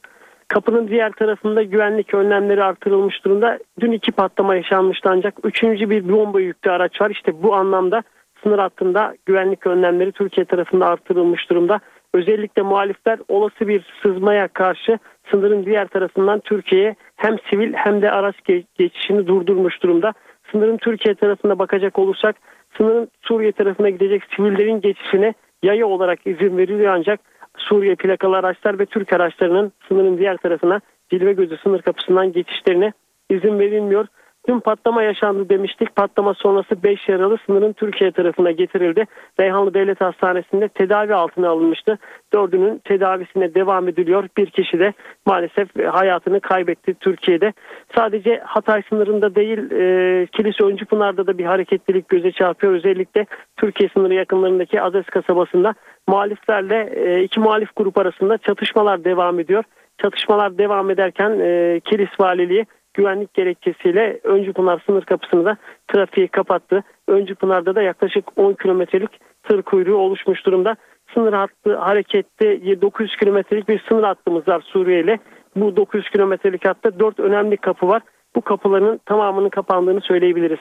Kapının 0.51 0.87
diğer 0.87 1.11
tarafında 1.11 1.63
güvenlik 1.63 2.13
önlemleri 2.13 2.63
artırılmış 2.63 3.25
durumda. 3.25 3.59
Dün 3.79 3.91
iki 3.91 4.11
patlama 4.11 4.55
yaşanmıştı 4.55 5.09
ancak 5.09 5.33
üçüncü 5.43 5.89
bir 5.89 6.09
bomba 6.09 6.41
yüklü 6.41 6.71
araç 6.71 7.01
var. 7.01 7.09
İşte 7.09 7.43
bu 7.43 7.55
anlamda 7.55 8.03
sınır 8.43 8.59
hattında 8.59 9.15
güvenlik 9.25 9.67
önlemleri 9.67 10.11
Türkiye 10.11 10.45
tarafında 10.45 10.85
artırılmış 10.85 11.49
durumda. 11.49 11.79
Özellikle 12.13 12.61
muhalifler 12.61 13.19
olası 13.27 13.67
bir 13.67 13.85
sızmaya 14.01 14.47
karşı 14.47 14.99
sınırın 15.31 15.65
diğer 15.65 15.87
tarafından 15.87 16.39
Türkiye'ye 16.39 16.95
hem 17.15 17.35
sivil 17.49 17.73
hem 17.73 18.01
de 18.01 18.11
araç 18.11 18.35
geçişini 18.77 19.27
durdurmuş 19.27 19.83
durumda. 19.83 20.13
Sınırın 20.51 20.77
Türkiye 20.77 21.15
tarafına 21.15 21.59
bakacak 21.59 21.99
olursak 21.99 22.35
sınırın 22.77 23.07
Suriye 23.21 23.51
tarafına 23.51 23.89
gidecek 23.89 24.23
sivillerin 24.35 24.81
geçişine 24.81 25.33
yaya 25.63 25.87
olarak 25.87 26.27
izin 26.27 26.57
veriliyor 26.57 26.93
ancak 26.93 27.19
Suriye 27.57 27.95
plakalı 27.95 28.37
araçlar 28.37 28.79
ve 28.79 28.85
Türk 28.85 29.13
araçlarının 29.13 29.71
sınırın 29.87 30.17
diğer 30.17 30.37
tarafına 30.37 30.81
Cilve 31.09 31.33
Gözü 31.33 31.57
sınır 31.57 31.81
kapısından 31.81 32.31
geçişlerine 32.31 32.93
izin 33.29 33.59
verilmiyor. 33.59 34.07
Dün 34.47 34.59
patlama 34.59 35.03
yaşandı 35.03 35.49
demiştik. 35.49 35.95
Patlama 35.95 36.33
sonrası 36.33 36.83
5 36.83 37.09
yaralı 37.09 37.37
sınırın 37.45 37.73
Türkiye 37.73 38.11
tarafına 38.11 38.51
getirildi. 38.51 39.05
Reyhanlı 39.39 39.73
Devlet 39.73 40.01
Hastanesi'nde 40.01 40.67
tedavi 40.67 41.15
altına 41.15 41.49
alınmıştı. 41.49 41.97
Dördünün 42.33 42.77
tedavisine 42.77 43.53
devam 43.53 43.87
ediliyor. 43.87 44.27
Bir 44.37 44.49
kişi 44.49 44.79
de 44.79 44.93
maalesef 45.25 45.67
hayatını 45.91 46.39
kaybetti 46.39 46.93
Türkiye'de. 46.93 47.53
Sadece 47.95 48.41
Hatay 48.45 48.81
sınırında 48.89 49.35
değil 49.35 49.71
e, 49.71 50.25
Kilise 50.25 50.63
Öncü 50.63 50.85
Pınar'da 50.85 51.27
da 51.27 51.37
bir 51.37 51.45
hareketlilik 51.45 52.09
göze 52.09 52.31
çarpıyor. 52.31 52.73
Özellikle 52.73 53.25
Türkiye 53.57 53.89
sınırı 53.89 54.13
yakınlarındaki 54.13 54.81
Azes 54.81 55.05
kasabasında 55.05 55.73
muhaliflerle 56.07 56.89
e, 56.95 57.23
iki 57.23 57.39
muhalif 57.39 57.69
grup 57.75 57.97
arasında 57.97 58.37
çatışmalar 58.37 59.03
devam 59.03 59.39
ediyor. 59.39 59.63
Çatışmalar 60.01 60.57
devam 60.57 60.89
ederken 60.89 61.39
e, 61.39 61.79
Kilis 61.85 62.19
Valiliği 62.19 62.65
güvenlik 62.93 63.33
gerekçesiyle 63.33 64.19
Öncü 64.23 64.53
Pınar 64.53 64.83
sınır 64.85 65.01
kapısını 65.01 65.45
da 65.45 65.57
trafiği 65.87 66.27
kapattı. 66.27 66.83
Öncü 67.07 67.35
Pınar'da 67.35 67.75
da 67.75 67.81
yaklaşık 67.81 68.25
10 68.35 68.53
kilometrelik 68.53 69.11
tır 69.43 69.61
kuyruğu 69.61 69.95
oluşmuş 69.95 70.45
durumda. 70.45 70.75
Sınır 71.13 71.33
hattı 71.33 71.75
harekette 71.75 72.81
900 72.81 73.15
kilometrelik 73.15 73.69
bir 73.69 73.83
sınır 73.89 74.03
hattımız 74.03 74.47
var 74.47 74.61
Suriye 74.61 74.99
ile. 74.99 75.19
Bu 75.55 75.75
900 75.75 76.09
kilometrelik 76.09 76.67
hatta 76.67 76.99
4 76.99 77.19
önemli 77.19 77.57
kapı 77.57 77.87
var. 77.87 78.01
Bu 78.35 78.41
kapıların 78.41 78.99
tamamının 79.05 79.49
kapandığını 79.49 80.01
söyleyebiliriz. 80.01 80.59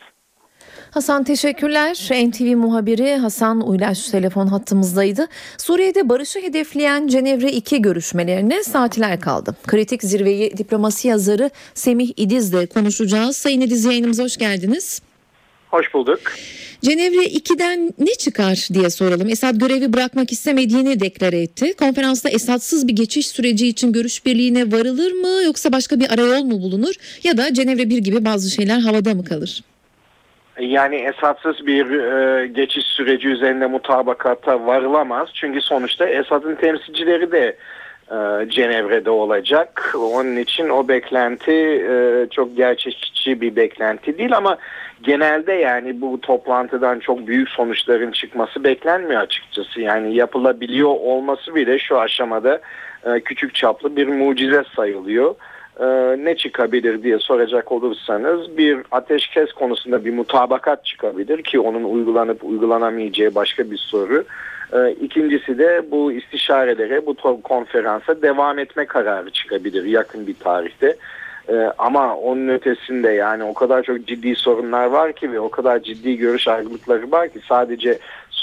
Hasan 0.91 1.25
teşekkürler. 1.25 2.09
NTV 2.29 2.57
muhabiri 2.57 3.17
Hasan 3.17 3.69
Uylaş 3.69 4.09
telefon 4.09 4.47
hattımızdaydı. 4.47 5.29
Suriye'de 5.59 6.09
barışı 6.09 6.39
hedefleyen 6.39 7.07
Cenevre 7.07 7.53
2 7.53 7.83
görüşmelerine 7.83 8.65
saatler 8.65 9.21
kaldı. 9.21 9.57
Kritik 9.67 10.03
zirveyi 10.03 10.57
diplomasi 10.57 11.09
yazarı 11.09 11.51
Semih 11.75 12.13
İdiz'le 12.17 12.67
konuşacağız. 12.75 13.37
Sayın 13.37 13.61
İdiz 13.61 13.85
yayınımıza 13.85 14.25
hoş 14.25 14.37
geldiniz. 14.37 15.03
Hoş 15.71 15.95
bulduk. 15.95 16.21
Cenevre 16.83 17.25
2'den 17.25 17.95
ne 17.99 18.15
çıkar 18.15 18.69
diye 18.73 18.91
soralım. 18.91 19.29
Esad 19.29 19.57
görevi 19.57 19.93
bırakmak 19.93 20.33
istemediğini 20.33 21.01
deklare 21.01 21.43
etti. 21.43 21.75
Konferansta 21.79 22.29
Esad'sız 22.29 22.89
bir 22.89 22.93
geçiş 22.93 23.29
süreci 23.29 23.67
için 23.69 23.93
görüş 23.93 24.27
birliğine 24.27 24.73
varılır 24.73 25.13
mı 25.13 25.43
yoksa 25.45 25.73
başka 25.73 26.01
bir 26.01 26.13
arayol 26.13 26.43
mu 26.45 26.63
bulunur 26.63 26.95
ya 27.25 27.37
da 27.37 27.55
Cenevre 27.55 27.91
1 27.91 27.99
gibi 27.99 28.25
bazı 28.25 28.51
şeyler 28.51 28.81
havada 28.81 29.15
mı 29.15 29.25
kalır? 29.25 29.63
Yani 30.61 30.97
esatsız 30.97 31.67
bir 31.67 31.91
e, 31.91 32.47
geçiş 32.47 32.85
süreci 32.85 33.29
üzerinde 33.29 33.67
mutabakata 33.67 34.67
varılamaz. 34.67 35.29
Çünkü 35.35 35.61
sonuçta 35.61 36.09
Esad'ın 36.09 36.55
temsilcileri 36.55 37.33
de 37.33 37.57
e, 38.11 38.51
Cenevre'de 38.51 39.11
olacak. 39.11 39.95
Onun 39.99 40.37
için 40.37 40.69
o 40.69 40.89
beklenti 40.89 41.53
e, 41.91 42.27
çok 42.31 42.57
gerçekçi 42.57 43.41
bir 43.41 43.57
beklenti 43.57 44.19
değil 44.19 44.37
ama 44.37 44.59
genelde 45.03 45.53
yani 45.53 46.01
bu 46.01 46.21
toplantıdan 46.21 46.99
çok 46.99 47.27
büyük 47.27 47.49
sonuçların 47.49 48.13
çıkması 48.13 48.65
beklenmiyor 48.65 49.21
açıkçası. 49.21 49.81
Yani 49.81 50.15
yapılabiliyor 50.15 50.89
olması 50.89 51.55
bile 51.55 51.79
şu 51.79 52.01
aşamada 52.01 52.61
e, 53.05 53.21
küçük 53.21 53.55
çaplı 53.55 53.97
bir 53.97 54.09
mucize 54.09 54.65
sayılıyor 54.77 55.35
e, 55.81 55.87
ne 56.25 56.37
çıkabilir 56.37 57.03
diye 57.03 57.19
soracak 57.19 57.73
olursanız 57.73 58.59
bir 58.59 58.79
ateşkes 58.91 59.53
konusunda 59.53 60.05
bir 60.05 60.13
mutabakat 60.13 60.85
çıkabilir 60.85 61.43
ki 61.43 61.61
onun 61.61 61.85
uygulanıp 61.85 62.45
uygulanamayacağı 62.45 63.35
başka 63.35 63.71
bir 63.71 63.77
soru. 63.77 64.25
E, 64.73 64.91
ikincisi 64.93 65.59
de 65.59 65.91
bu 65.91 66.13
istişarelere, 66.13 67.07
bu 67.07 67.41
konferansa 67.43 68.23
devam 68.23 68.59
etme 68.59 68.87
kararı 68.87 69.31
çıkabilir 69.31 69.85
yakın 69.85 70.27
bir 70.27 70.35
tarihte. 70.35 70.97
Ee, 71.51 71.73
ama 71.79 72.17
onun 72.17 72.49
ötesinde 72.49 73.11
yani 73.11 73.45
o 73.45 73.55
kadar 73.55 73.83
çok 73.83 74.07
ciddi 74.07 74.35
sorunlar 74.35 74.87
var 74.87 75.13
ki 75.13 75.33
ve 75.33 75.41
o 75.41 75.51
kadar 75.51 75.79
ciddi 75.79 76.17
görüş 76.17 76.49
ayrılıkları 76.49 77.11
var 77.11 77.29
ki 77.29 77.41
sadece 77.49 77.99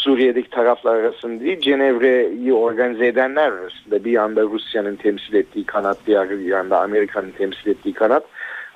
Suriye'deki 0.08 0.50
taraflar 0.50 0.96
arasında 0.96 1.44
değil 1.44 1.62
Cenevre'yi 1.62 2.54
organize 2.54 3.08
edenler 3.08 3.52
arasında 3.52 4.06
bir 4.06 4.12
yanda 4.12 4.42
Rusya'nın 4.42 4.96
temsil 4.96 5.34
ettiği 5.34 5.66
kanat 5.66 5.98
diğer 6.08 6.30
yanda 6.30 6.82
Amerika'nın 6.82 7.32
temsil 7.32 7.68
ettiği 7.68 7.94
kanat 7.94 8.24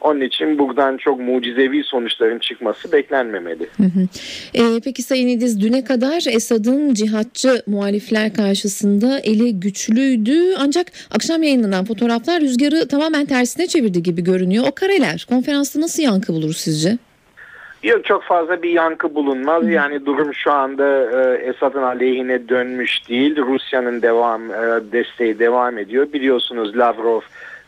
onun 0.01 0.21
için 0.21 0.59
buradan 0.59 0.97
çok 0.97 1.19
mucizevi 1.19 1.83
sonuçların 1.83 2.39
çıkması 2.39 2.91
beklenmemeli. 2.91 3.67
Hı 3.77 3.83
hı. 3.83 4.07
E, 4.53 4.79
peki 4.83 5.03
Sayın 5.03 5.27
İdiz 5.27 5.61
düne 5.61 5.83
kadar 5.83 6.23
Esad'ın 6.35 6.93
cihatçı 6.93 7.63
muhalifler 7.67 8.33
karşısında 8.33 9.19
eli 9.19 9.59
güçlüydü 9.59 10.55
ancak 10.57 10.87
akşam 11.11 11.43
yayınlanan 11.43 11.85
fotoğraflar 11.85 12.41
rüzgarı 12.41 12.87
tamamen 12.87 13.25
tersine 13.25 13.67
çevirdi 13.67 14.03
gibi 14.03 14.23
görünüyor. 14.23 14.65
O 14.69 14.71
kareler 14.75 15.25
konferansta 15.29 15.81
nasıl 15.81 16.03
yankı 16.03 16.33
bulur 16.33 16.53
sizce? 16.53 16.97
Yok 17.83 18.05
çok 18.05 18.23
fazla 18.23 18.61
bir 18.61 18.69
yankı 18.69 19.15
bulunmaz. 19.15 19.69
Yani 19.69 20.05
durum 20.05 20.33
şu 20.33 20.51
anda 20.51 20.85
e, 20.87 21.37
Esad'ın 21.37 21.83
aleyhine 21.83 22.49
dönmüş 22.49 23.09
değil. 23.09 23.37
Rusya'nın 23.37 24.01
devam 24.01 24.51
e, 24.51 24.91
desteği 24.91 25.39
devam 25.39 25.77
ediyor. 25.77 26.13
Biliyorsunuz 26.13 26.77
Lavrov 26.77 27.21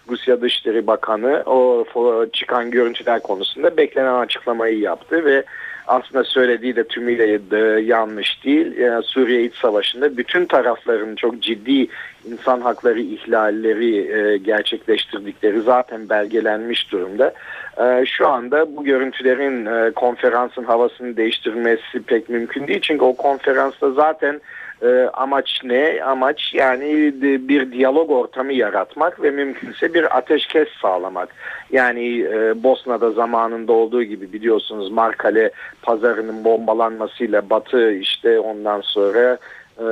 Rusya 0.10 0.42
Dışişleri 0.42 0.88
Bakanı 0.88 1.44
o 1.46 1.86
çıkan 2.34 2.72
görüntüler 2.72 3.22
konusunda 3.22 3.78
beklenen 3.78 4.14
açıklamayı 4.14 4.80
yaptı 4.80 5.26
ve 5.26 5.44
aslında 5.88 6.24
söylediği 6.24 6.76
de 6.76 6.84
tümüyle 6.84 7.52
de 7.52 7.82
yanlış 7.82 8.46
değil. 8.46 8.78
Yani 8.78 9.04
Suriye 9.04 9.44
İç 9.44 9.56
Savaşı'nda 9.56 10.18
bütün 10.18 10.46
tarafların 10.46 11.16
çok 11.16 11.42
ciddi 11.42 11.88
insan 12.26 12.62
hakları 12.62 13.00
ihlalleri 13.00 14.12
e, 14.12 14.38
gerçekleştirdikleri 14.38 15.62
zaten 15.62 16.10
belgelenmiş 16.10 16.92
durumda. 16.92 17.34
E, 17.78 18.06
şu 18.06 18.28
anda 18.28 18.76
bu 18.76 18.84
görüntülerin 18.84 19.66
e, 19.66 19.92
konferansın 19.92 20.64
havasını 20.64 21.18
değiştirmesi 21.18 22.04
pek 22.08 22.30
mümkün 22.30 22.68
değil. 22.68 22.82
Çünkü 22.82 23.04
o 23.04 23.16
konferansta 23.16 23.92
zaten 23.92 24.42
e, 24.84 25.10
amaç 25.13 25.62
ne? 25.63 26.04
Amaç 26.04 26.54
yani 26.54 27.13
bir 27.22 27.72
diyalog 27.72 28.12
ortamı 28.12 28.54
yaratmak 28.54 29.24
ve 29.24 29.32
mümkünse 29.32 29.94
bir 29.94 30.18
ateşkes 30.18 30.68
sağlamak. 30.82 31.30
Yani 31.72 32.20
e, 32.22 32.63
Bosna'da 32.63 33.12
zamanında 33.12 33.74
olduğu 33.74 34.04
gibi 34.04 34.34
biliyorsunuz 34.34 34.92
Markale 34.92 35.52
pazarının 35.82 36.44
bombalanmasıyla 36.44 37.50
Batı 37.50 37.92
işte 37.92 38.40
ondan 38.40 38.82
sonra 38.82 39.38
e, 39.78 39.86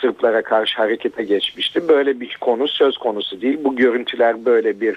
Sırplara 0.00 0.42
karşı 0.42 0.76
harekete 0.76 1.24
geçmişti. 1.24 1.88
Böyle 1.88 2.20
bir 2.20 2.36
konu 2.40 2.68
söz 2.68 2.98
konusu 2.98 3.40
değil. 3.40 3.58
Bu 3.64 3.76
görüntüler 3.76 4.44
böyle 4.44 4.80
bir 4.80 4.96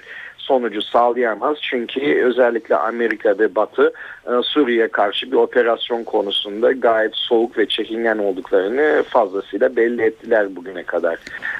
sonucu 0.52 0.82
sağlayamaz. 0.82 1.56
Çünkü 1.62 2.24
özellikle 2.24 2.76
Amerika 2.76 3.38
ve 3.38 3.54
Batı 3.54 3.92
e, 4.26 4.30
Suriye 4.42 4.88
karşı 4.88 5.32
bir 5.32 5.36
operasyon 5.36 6.04
konusunda 6.04 6.72
gayet 6.72 7.16
soğuk 7.16 7.58
ve 7.58 7.68
çekingen 7.68 8.18
olduklarını 8.18 9.02
fazlasıyla 9.02 9.76
belli 9.76 10.02
ettiler 10.02 10.56
bugüne 10.56 10.82
kadar. 10.82 11.18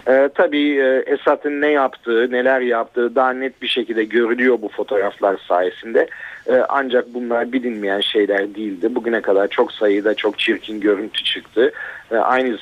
E, 0.09 0.29
tabii 0.35 0.79
e, 0.79 1.03
Esad'ın 1.07 1.61
ne 1.61 1.71
yaptığı, 1.71 2.31
neler 2.31 2.61
yaptığı 2.61 3.15
daha 3.15 3.33
net 3.33 3.63
bir 3.63 3.69
şekilde 3.69 4.05
görülüyor 4.05 4.59
bu 4.63 4.69
fotoğraflar 4.69 5.37
sayesinde. 5.49 6.09
E, 6.47 6.55
ancak 6.69 7.15
bunlar 7.15 7.53
bilinmeyen 7.53 8.01
şeyler 8.01 8.55
değildi. 8.55 8.95
Bugüne 8.95 9.21
kadar 9.21 9.49
çok 9.49 9.73
sayıda 9.73 10.15
çok 10.15 10.39
çirkin 10.39 10.81
görüntü 10.81 11.25
çıktı. 11.25 11.73
E, 12.11 12.17
aynı 12.17 12.59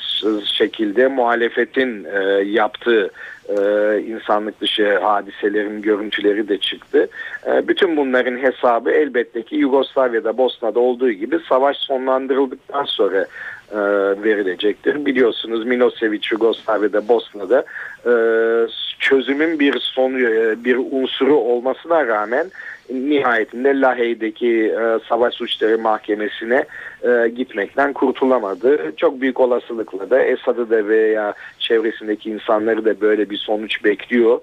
şekilde 0.58 1.06
muhalefetin 1.06 2.04
e, 2.04 2.18
yaptığı 2.44 3.10
insanlık 4.06 4.60
dışı 4.60 4.98
hadiselerin 4.98 5.82
görüntüleri 5.82 6.48
de 6.48 6.58
çıktı. 6.58 7.08
Bütün 7.68 7.96
bunların 7.96 8.38
hesabı 8.38 8.90
elbette 8.90 9.42
ki 9.42 9.56
Yugoslavya'da, 9.56 10.38
Bosna'da 10.38 10.80
olduğu 10.80 11.10
gibi 11.10 11.38
savaş 11.48 11.76
sonlandırıldıktan 11.76 12.84
sonra 12.84 13.26
verilecektir. 14.22 15.06
Biliyorsunuz 15.06 15.66
Milosevic 15.66 16.20
Yugoslavya'da, 16.32 17.08
Bosna'da 17.08 17.64
çözümün 18.98 19.58
bir 19.58 19.78
sonu, 19.80 20.18
bir 20.64 20.76
unsuru 20.90 21.36
olmasına 21.36 22.06
rağmen 22.06 22.50
nihayetinde 22.92 23.80
Lahey'deki 23.80 24.48
e, 24.48 24.98
Savaş 25.08 25.34
Suçları 25.34 25.78
Mahkemesi'ne 25.78 26.64
e, 27.02 27.28
gitmekten 27.28 27.92
kurtulamadı. 27.92 28.92
Çok 28.96 29.20
büyük 29.20 29.40
olasılıkla 29.40 30.10
da 30.10 30.22
Esad'ı 30.22 30.70
da 30.70 30.88
veya 30.88 31.34
çevresindeki 31.58 32.30
insanları 32.30 32.84
da 32.84 33.00
böyle 33.00 33.30
bir 33.30 33.36
sonuç 33.36 33.84
bekliyor. 33.84 34.40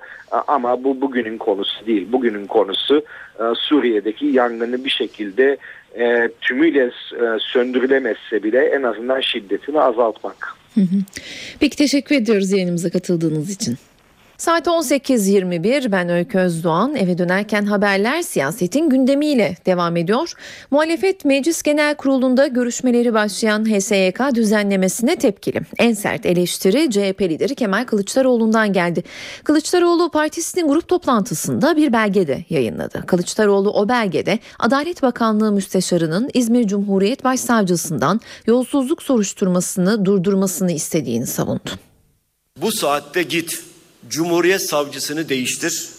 Ama 0.48 0.84
bu 0.84 1.01
bugünün 1.01 1.38
konusu 1.38 1.86
değil. 1.86 2.08
Bugünün 2.12 2.46
konusu 2.48 3.04
e, 3.39 3.44
Suriye'deki 3.56 4.25
yangını 4.25 4.86
bir 4.86 4.89
şekilde 4.89 5.58
e, 6.00 6.30
tümüyle 6.42 6.84
e, 6.84 6.92
söndürülemezse 7.39 8.44
bile 8.44 8.60
en 8.60 8.84
azından 8.84 9.22
şiddetini 9.22 9.80
azaltmak. 9.82 10.58
Peki 11.60 11.77
teşekkür 11.77 12.16
ediyoruz 12.16 12.51
yayınımıza 12.51 12.89
katıldığınız 12.89 13.51
için. 13.51 13.77
Saat 14.38 14.67
18.21 14.67 15.91
ben 15.91 16.10
Öykü 16.10 16.38
Özdoğan 16.38 16.96
eve 16.96 17.17
dönerken 17.17 17.65
haberler 17.65 18.22
siyasetin 18.22 18.89
gündemiyle 18.89 19.58
devam 19.65 19.98
ediyor. 19.98 20.34
Muhalefet 20.72 21.25
Meclis 21.25 21.62
Genel 21.62 21.96
Kurulu'nda 21.96 22.48
görüşmeleri 22.48 23.13
başlayan 23.13 23.65
HSYK 23.65 24.36
düzenlemesine 24.36 25.15
tepkili. 25.15 25.62
En 25.77 25.94
sert 25.94 26.25
eleştiri 26.25 26.89
CHP 26.91 27.22
lideri 27.22 27.56
Kemal 27.56 27.86
Kılıçdaroğlu'ndan 27.86 28.74
geldi. 28.74 29.03
Kılıçdaroğlu 29.44 30.12
partisinin 30.12 30.67
grup 30.67 30.88
toplantısında 30.88 31.77
bir 31.77 31.94
belge 31.94 32.27
de 32.27 32.46
yayınladı. 32.50 33.03
Kılıçdaroğlu 33.06 33.72
o 33.72 33.89
belgede 33.89 34.39
Adalet 34.60 35.03
Bakanlığı 35.03 35.51
Müsteşarı'nın 35.51 36.29
İzmir 36.34 36.67
Cumhuriyet 36.67 37.24
Başsavcısından 37.24 38.22
yolsuzluk 38.48 39.03
soruşturmasını 39.03 40.06
durdurmasını 40.06 40.72
istediğini 40.72 41.27
savundu. 41.27 41.70
Bu 42.62 42.72
saatte 42.72 43.24
git 43.24 43.63
Cumhuriyet 44.10 44.70
Savcısını 44.70 45.30
değiştir. 45.30 45.90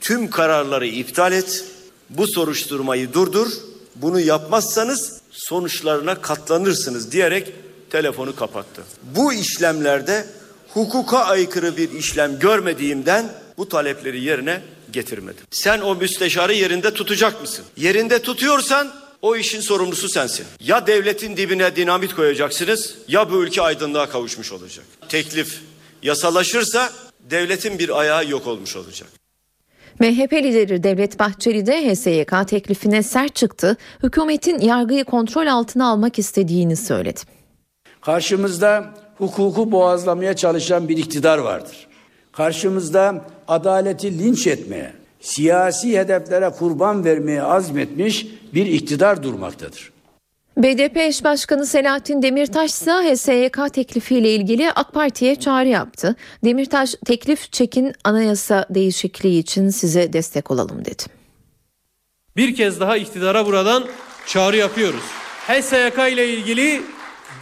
Tüm 0.00 0.30
kararları 0.30 0.86
iptal 0.86 1.32
et. 1.32 1.64
Bu 2.10 2.26
soruşturmayı 2.26 3.12
durdur. 3.12 3.48
Bunu 3.96 4.20
yapmazsanız 4.20 5.20
sonuçlarına 5.30 6.14
katlanırsınız 6.14 7.12
diyerek 7.12 7.52
telefonu 7.90 8.36
kapattı. 8.36 8.82
Bu 9.02 9.32
işlemlerde 9.32 10.26
hukuka 10.68 11.18
aykırı 11.18 11.76
bir 11.76 11.90
işlem 11.90 12.38
görmediğimden 12.38 13.32
bu 13.58 13.68
talepleri 13.68 14.20
yerine 14.24 14.62
getirmedim. 14.92 15.44
Sen 15.50 15.80
o 15.80 15.94
müsteşarı 15.94 16.54
yerinde 16.54 16.94
tutacak 16.94 17.40
mısın? 17.40 17.64
Yerinde 17.76 18.22
tutuyorsan 18.22 18.92
o 19.22 19.36
işin 19.36 19.60
sorumlusu 19.60 20.08
sensin. 20.08 20.46
Ya 20.60 20.86
devletin 20.86 21.36
dibine 21.36 21.76
dinamit 21.76 22.14
koyacaksınız 22.14 22.94
ya 23.08 23.30
bu 23.30 23.44
ülke 23.44 23.62
aydınlığa 23.62 24.08
kavuşmuş 24.08 24.52
olacak. 24.52 24.84
Teklif 25.08 25.60
yasalaşırsa 26.02 26.92
devletin 27.32 27.78
bir 27.78 28.00
ayağı 28.00 28.28
yok 28.28 28.46
olmuş 28.46 28.76
olacak. 28.76 29.08
MHP 29.98 30.32
lideri 30.32 30.82
Devlet 30.82 31.18
Bahçeli 31.18 31.66
de 31.66 31.92
HSYK 31.92 32.48
teklifine 32.48 33.02
sert 33.02 33.34
çıktı. 33.34 33.76
Hükümetin 34.02 34.58
yargıyı 34.58 35.04
kontrol 35.04 35.46
altına 35.46 35.88
almak 35.88 36.18
istediğini 36.18 36.76
söyledi. 36.76 37.20
Karşımızda 38.00 38.94
hukuku 39.18 39.72
boğazlamaya 39.72 40.36
çalışan 40.36 40.88
bir 40.88 40.96
iktidar 40.96 41.38
vardır. 41.38 41.86
Karşımızda 42.32 43.24
adaleti 43.48 44.18
linç 44.18 44.46
etmeye, 44.46 44.92
siyasi 45.20 45.98
hedeflere 45.98 46.50
kurban 46.50 47.04
vermeye 47.04 47.42
azmetmiş 47.42 48.26
bir 48.54 48.66
iktidar 48.66 49.22
durmaktadır. 49.22 49.91
BDP 50.56 50.96
eş 50.96 51.24
başkanı 51.24 51.66
Selahattin 51.66 52.22
Demirtaş 52.22 52.70
ise 52.70 52.90
HSYK 52.92 53.74
teklifiyle 53.74 54.34
ilgili 54.34 54.72
AK 54.72 54.92
Parti'ye 54.92 55.34
çağrı 55.34 55.68
yaptı. 55.68 56.16
Demirtaş 56.44 56.94
teklif 57.04 57.52
çekin 57.52 57.92
anayasa 58.04 58.66
değişikliği 58.70 59.38
için 59.38 59.68
size 59.68 60.12
destek 60.12 60.50
olalım 60.50 60.84
dedi. 60.84 61.02
Bir 62.36 62.54
kez 62.54 62.80
daha 62.80 62.96
iktidara 62.96 63.46
buradan 63.46 63.84
çağrı 64.26 64.56
yapıyoruz. 64.56 65.02
HSYK 65.46 66.12
ile 66.12 66.28
ilgili 66.28 66.82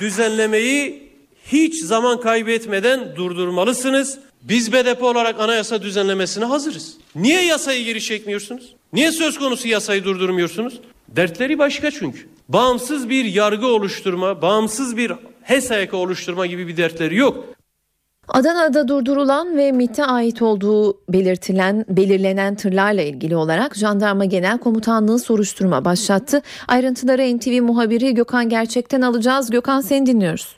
düzenlemeyi 0.00 1.10
hiç 1.46 1.84
zaman 1.84 2.20
kaybetmeden 2.20 3.16
durdurmalısınız. 3.16 4.18
Biz 4.42 4.72
BDP 4.72 5.02
olarak 5.02 5.40
anayasa 5.40 5.82
düzenlemesine 5.82 6.44
hazırız. 6.44 6.96
Niye 7.14 7.44
yasayı 7.44 7.84
geri 7.84 8.00
çekmiyorsunuz? 8.00 8.74
Niye 8.92 9.12
söz 9.12 9.38
konusu 9.38 9.68
yasayı 9.68 10.04
durdurmuyorsunuz? 10.04 10.80
Dertleri 11.08 11.58
başka 11.58 11.90
çünkü. 11.90 12.28
Bağımsız 12.52 13.08
bir 13.08 13.24
yargı 13.24 13.66
oluşturma, 13.66 14.42
bağımsız 14.42 14.96
bir 14.96 15.12
HESAYK 15.42 15.94
oluşturma 15.94 16.46
gibi 16.46 16.68
bir 16.68 16.76
dertleri 16.76 17.16
yok. 17.16 17.44
Adana'da 18.28 18.88
durdurulan 18.88 19.56
ve 19.56 19.72
MIT'e 19.72 20.04
ait 20.04 20.42
olduğu 20.42 21.00
belirtilen 21.08 21.84
belirlenen 21.88 22.54
tırlarla 22.54 23.02
ilgili 23.02 23.36
olarak 23.36 23.76
Jandarma 23.76 24.24
Genel 24.24 24.58
Komutanlığı 24.58 25.18
soruşturma 25.18 25.84
başlattı. 25.84 26.42
Ayrıntıları 26.68 27.36
NTV 27.36 27.62
muhabiri 27.62 28.14
Gökhan 28.14 28.48
Gerçek'ten 28.48 29.00
alacağız. 29.00 29.50
Gökhan 29.50 29.80
seni 29.80 30.06
dinliyoruz. 30.06 30.54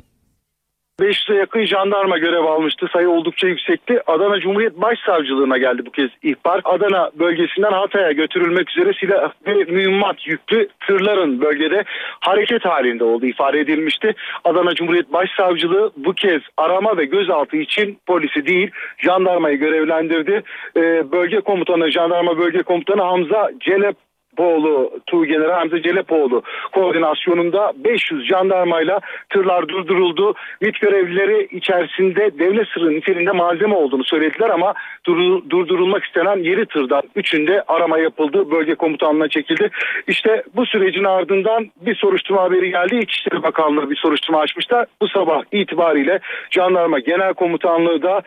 500'e 1.00 1.36
yakın 1.36 1.64
jandarma 1.64 2.18
görev 2.18 2.44
almıştı. 2.44 2.86
Sayı 2.92 3.10
oldukça 3.10 3.46
yüksekti. 3.48 4.00
Adana 4.06 4.40
Cumhuriyet 4.40 4.76
Başsavcılığına 4.76 5.58
geldi 5.58 5.82
bu 5.86 5.90
kez 5.90 6.10
ihbar. 6.22 6.60
Adana 6.64 7.10
bölgesinden 7.18 7.72
Hatay'a 7.72 8.12
götürülmek 8.12 8.70
üzere 8.70 8.92
silah 9.00 9.32
ve 9.46 9.54
mühimmat 9.54 10.26
yüklü 10.26 10.68
tırların 10.86 11.40
bölgede 11.40 11.84
hareket 12.20 12.64
halinde 12.64 13.04
olduğu 13.04 13.26
ifade 13.26 13.60
edilmişti. 13.60 14.14
Adana 14.44 14.74
Cumhuriyet 14.74 15.12
Başsavcılığı 15.12 15.92
bu 15.96 16.12
kez 16.12 16.42
arama 16.56 16.96
ve 16.96 17.04
gözaltı 17.04 17.56
için 17.56 17.98
polisi 18.06 18.46
değil 18.46 18.70
jandarmayı 18.98 19.58
görevlendirdi. 19.58 20.42
Ee, 20.76 21.12
bölge 21.12 21.40
komutanı, 21.40 21.90
jandarma 21.90 22.38
bölge 22.38 22.62
komutanı 22.62 23.02
Hamza 23.02 23.50
Celep 23.60 23.96
Poğlu, 24.36 24.90
Tuğgeneral 25.06 25.58
Hamza 25.58 25.82
Celepoğlu 25.82 26.42
koordinasyonunda 26.72 27.72
500 27.76 28.28
jandarmayla 28.28 29.00
tırlar 29.30 29.68
durduruldu. 29.68 30.34
MİT 30.60 30.80
görevlileri 30.80 31.48
içerisinde 31.50 32.38
devlet 32.38 32.68
sırrı 32.68 32.90
niteliğinde 32.90 33.32
malzeme 33.32 33.74
olduğunu 33.74 34.04
söylediler 34.04 34.50
ama 34.50 34.74
dur, 35.06 35.42
durdurulmak 35.50 36.04
istenen 36.04 36.36
yeri 36.36 36.66
tırdan 36.66 37.02
üçünde 37.16 37.62
arama 37.68 37.98
yapıldı. 37.98 38.50
Bölge 38.50 38.74
komutanlığına 38.74 39.28
çekildi. 39.28 39.70
İşte 40.06 40.42
bu 40.54 40.66
sürecin 40.66 41.04
ardından 41.04 41.70
bir 41.80 41.94
soruşturma 41.94 42.42
haberi 42.42 42.70
geldi. 42.70 42.96
İçişleri 42.96 43.42
Bakanlığı 43.42 43.90
bir 43.90 43.96
soruşturma 43.96 44.40
açmışlar. 44.40 44.86
Bu 45.02 45.08
sabah 45.08 45.42
itibariyle 45.52 46.18
jandarma 46.50 46.98
genel 46.98 47.34
komutanlığı 47.34 48.02
da 48.02 48.22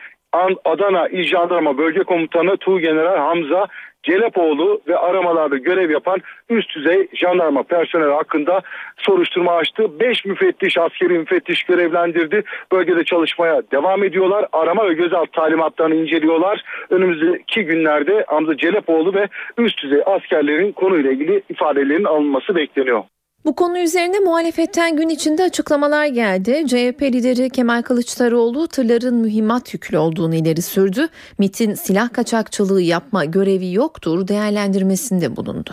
Adana 0.65 1.07
İl 1.07 1.23
Jandarma 1.23 1.77
Bölge 1.77 2.03
Komutanı 2.03 2.57
Tuğgeneral 2.57 3.17
Hamza 3.17 3.67
Celepoğlu 4.05 4.81
ve 4.87 4.97
aramalarda 4.97 5.57
görev 5.57 5.89
yapan 5.89 6.21
üst 6.49 6.75
düzey 6.75 7.07
jandarma 7.13 7.63
personeli 7.63 8.11
hakkında 8.11 8.61
soruşturma 8.97 9.55
açtı. 9.55 9.99
5 9.99 10.25
müfettiş, 10.25 10.77
askeri 10.77 11.19
müfettiş 11.19 11.63
görevlendirdi. 11.63 12.43
Bölgede 12.71 13.03
çalışmaya 13.03 13.61
devam 13.71 14.03
ediyorlar. 14.03 14.45
Arama 14.51 14.89
ve 14.89 14.93
gözaltı 14.93 15.31
talimatlarını 15.31 15.95
inceliyorlar. 15.95 16.63
Önümüzdeki 16.89 17.65
günlerde 17.65 18.25
Hamza 18.27 18.57
Celepoğlu 18.57 19.13
ve 19.13 19.27
üst 19.57 19.83
düzey 19.83 20.01
askerlerin 20.05 20.71
konuyla 20.71 21.11
ilgili 21.11 21.43
ifadelerinin 21.49 22.03
alınması 22.03 22.55
bekleniyor. 22.55 23.03
Bu 23.45 23.55
konu 23.55 23.79
üzerine 23.79 24.19
muhalefetten 24.19 24.97
gün 24.97 25.09
içinde 25.09 25.43
açıklamalar 25.43 26.05
geldi. 26.05 26.63
CHP 26.67 27.01
lideri 27.01 27.49
Kemal 27.49 27.81
Kılıçdaroğlu 27.81 28.67
tırların 28.67 29.15
mühimmat 29.15 29.73
yüklü 29.73 29.97
olduğunu 29.97 30.35
ileri 30.35 30.61
sürdü. 30.61 31.07
MIT'in 31.37 31.73
silah 31.73 32.13
kaçakçılığı 32.13 32.81
yapma 32.81 33.25
görevi 33.25 33.73
yoktur 33.73 34.27
değerlendirmesinde 34.27 35.35
bulundu. 35.35 35.69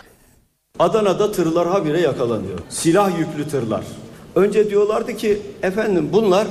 Adana'da 0.78 1.32
tırlar 1.32 1.68
habire 1.68 2.00
yakalanıyor. 2.00 2.58
Silah 2.68 3.18
yüklü 3.18 3.50
tırlar. 3.50 3.84
Önce 4.34 4.70
diyorlardı 4.70 5.16
ki 5.16 5.38
efendim 5.62 6.10
bunlar 6.12 6.46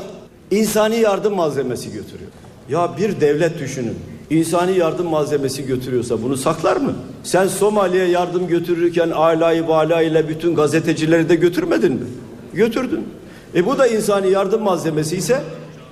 insani 0.51 0.99
yardım 0.99 1.35
malzemesi 1.35 1.93
götürüyor. 1.93 2.31
Ya 2.69 2.97
bir 2.97 3.21
devlet 3.21 3.59
düşünün. 3.59 3.97
İnsani 4.31 4.77
yardım 4.77 5.07
malzemesi 5.07 5.65
götürüyorsa 5.65 6.23
bunu 6.23 6.37
saklar 6.37 6.77
mı? 6.77 6.93
Sen 7.23 7.47
Somali'ye 7.47 8.05
yardım 8.05 8.47
götürürken 8.47 9.09
alayı 9.09 9.67
vala 9.67 10.01
ile 10.01 10.29
bütün 10.29 10.55
gazetecileri 10.55 11.29
de 11.29 11.35
götürmedin 11.35 11.93
mi? 11.93 12.05
Götürdün. 12.53 13.07
E 13.55 13.65
bu 13.65 13.77
da 13.77 13.87
insani 13.87 14.29
yardım 14.29 14.61
malzemesi 14.61 15.17
ise 15.17 15.41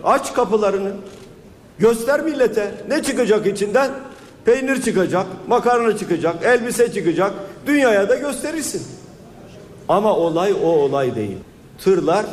aç 0.03 0.33
kapılarını. 0.33 0.91
Göster 1.79 2.21
millete 2.21 2.71
ne 2.89 3.03
çıkacak 3.03 3.47
içinden? 3.47 3.91
Peynir 4.45 4.81
çıkacak, 4.81 5.25
makarna 5.47 5.97
çıkacak, 5.97 6.35
elbise 6.43 6.93
çıkacak. 6.93 7.33
Dünyaya 7.67 8.09
da 8.09 8.15
gösterirsin. 8.15 8.81
Ama 9.89 10.15
olay 10.15 10.53
o 10.63 10.67
olay 10.67 11.15
değil. 11.15 11.37
Tırlar 11.83 12.25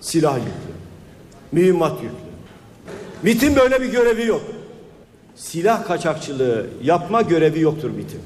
silah 0.00 0.36
yüklü. 0.36 0.50
Mühimmat 1.52 2.02
yüklü. 2.02 2.16
MIT'in 3.22 3.56
böyle 3.56 3.82
bir 3.82 3.92
görevi 3.92 4.26
yok. 4.26 4.40
Silah 5.34 5.86
kaçakçılığı 5.86 6.66
yapma 6.82 7.22
görevi 7.22 7.60
yoktur 7.60 7.90
MIT'in. 7.90 8.20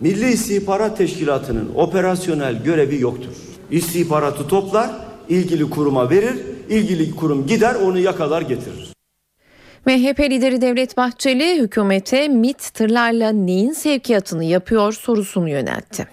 Milli 0.00 0.32
İstihbarat 0.32 0.98
Teşkilatı'nın 0.98 1.74
operasyonel 1.74 2.62
görevi 2.64 3.00
yoktur. 3.00 3.32
İstihbaratı 3.70 4.48
toplar, 4.48 4.90
ilgili 5.28 5.70
kuruma 5.70 6.10
verir, 6.10 6.34
ilgili 6.68 7.16
kurum 7.16 7.46
gider 7.46 7.74
onu 7.74 7.98
yakalar 7.98 8.42
getirir. 8.42 8.92
MHP 9.86 10.20
lideri 10.20 10.60
Devlet 10.60 10.96
Bahçeli 10.96 11.62
hükümete 11.62 12.28
MIT 12.28 12.74
tırlarla 12.74 13.28
neyin 13.32 13.72
sevkiyatını 13.72 14.44
yapıyor 14.44 14.92
sorusunu 14.92 15.48
yöneltti. 15.48 16.08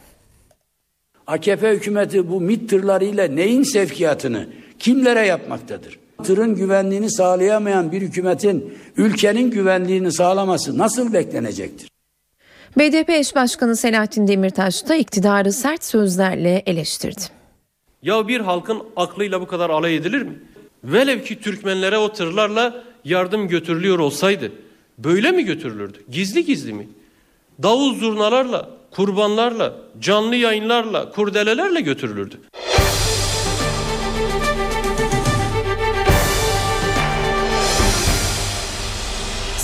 AKP 1.27 1.69
hükümeti 1.69 2.29
bu 2.29 2.41
MİT 2.41 2.69
tırlarıyla 2.69 3.27
neyin 3.27 3.63
sevkiyatını 3.63 4.47
kimlere 4.79 5.25
yapmaktadır? 5.25 5.99
Tırın 6.23 6.56
güvenliğini 6.56 7.12
sağlayamayan 7.12 7.91
bir 7.91 8.01
hükümetin 8.01 8.77
ülkenin 8.97 9.51
güvenliğini 9.51 10.12
sağlaması 10.12 10.77
nasıl 10.77 11.13
beklenecektir? 11.13 11.89
BDP 12.77 13.10
eş 13.10 13.36
başkanı 13.36 13.75
Selahattin 13.75 14.27
Demirtaş 14.27 14.88
da 14.88 14.95
iktidarı 14.95 15.53
sert 15.53 15.84
sözlerle 15.84 16.63
eleştirdi. 16.65 17.21
Ya 18.03 18.27
bir 18.27 18.39
halkın 18.39 18.84
aklıyla 18.95 19.41
bu 19.41 19.47
kadar 19.47 19.69
alay 19.69 19.95
edilir 19.95 20.21
mi? 20.21 20.39
Velev 20.84 21.21
ki 21.23 21.41
Türkmenlere 21.41 21.97
o 21.97 22.13
tırlarla 22.13 22.84
yardım 23.06 23.47
götürülüyor 23.47 23.99
olsaydı 23.99 24.51
böyle 24.97 25.32
mi 25.32 25.45
götürülürdü? 25.45 25.97
Gizli 26.10 26.45
gizli 26.45 26.73
mi? 26.73 26.88
Davul 27.63 27.95
zurnalarla, 27.95 28.69
kurbanlarla, 28.91 29.75
canlı 29.99 30.36
yayınlarla, 30.36 31.12
kurdelelerle 31.12 31.82
götürülürdü. 31.82 32.36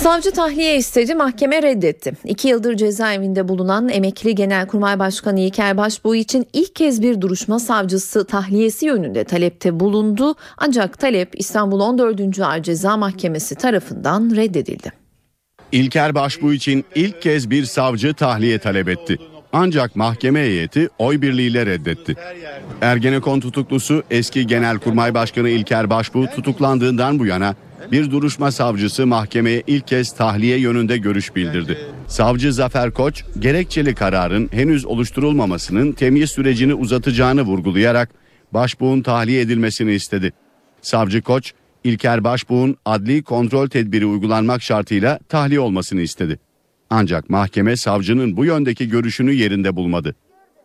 Savcı 0.04 0.30
tahliye 0.30 0.76
istedi, 0.76 1.14
mahkeme 1.14 1.62
reddetti. 1.62 2.12
İki 2.24 2.48
yıldır 2.48 2.76
cezaevinde 2.76 3.48
bulunan 3.48 3.88
emekli 3.88 4.34
Genelkurmay 4.34 4.98
Başkanı 4.98 5.40
İlker 5.40 5.76
Başbuğ 5.76 6.16
için 6.16 6.46
ilk 6.52 6.76
kez 6.76 7.02
bir 7.02 7.20
duruşma 7.20 7.58
savcısı 7.58 8.26
tahliyesi 8.26 8.86
yönünde 8.86 9.24
talepte 9.24 9.80
bulundu. 9.80 10.34
Ancak 10.58 10.98
talep 10.98 11.40
İstanbul 11.40 11.80
14. 11.80 12.40
Ağır 12.40 12.62
Ceza 12.62 12.96
Mahkemesi 12.96 13.54
tarafından 13.54 14.32
reddedildi. 14.36 14.92
İlker 15.72 16.14
Başbuğ 16.14 16.54
için 16.54 16.84
ilk 16.94 17.22
kez 17.22 17.50
bir 17.50 17.64
savcı 17.64 18.14
tahliye 18.14 18.58
talep 18.58 18.88
etti. 18.88 19.18
Ancak 19.52 19.96
mahkeme 19.96 20.40
heyeti 20.40 20.88
oy 20.98 21.22
birliğiyle 21.22 21.66
reddetti. 21.66 22.14
Ergenekon 22.80 23.40
tutuklusu 23.40 24.02
eski 24.10 24.46
Genelkurmay 24.46 25.14
Başkanı 25.14 25.48
İlker 25.48 25.90
Başbuğ 25.90 26.26
tutuklandığından 26.26 27.18
bu 27.18 27.26
yana 27.26 27.54
bir 27.92 28.10
duruşma 28.10 28.52
savcısı 28.52 29.06
mahkemeye 29.06 29.62
ilk 29.66 29.86
kez 29.86 30.12
tahliye 30.12 30.58
yönünde 30.58 30.96
görüş 30.96 31.36
bildirdi. 31.36 31.78
Savcı 32.06 32.52
Zafer 32.52 32.90
Koç 32.90 33.24
gerekçeli 33.38 33.94
kararın 33.94 34.48
henüz 34.52 34.86
oluşturulmamasının 34.86 35.92
temyiz 35.92 36.30
sürecini 36.30 36.74
uzatacağını 36.74 37.42
vurgulayarak 37.42 38.10
Başbuğ'un 38.52 39.02
tahliye 39.02 39.40
edilmesini 39.40 39.92
istedi. 39.92 40.32
Savcı 40.82 41.22
Koç, 41.22 41.52
İlker 41.84 42.24
Başbuğ'un 42.24 42.76
adli 42.84 43.22
kontrol 43.22 43.68
tedbiri 43.68 44.06
uygulanmak 44.06 44.62
şartıyla 44.62 45.18
tahliye 45.28 45.60
olmasını 45.60 46.00
istedi. 46.00 46.38
Ancak 46.90 47.30
mahkeme 47.30 47.76
savcının 47.76 48.36
bu 48.36 48.44
yöndeki 48.44 48.88
görüşünü 48.88 49.32
yerinde 49.32 49.76
bulmadı. 49.76 50.14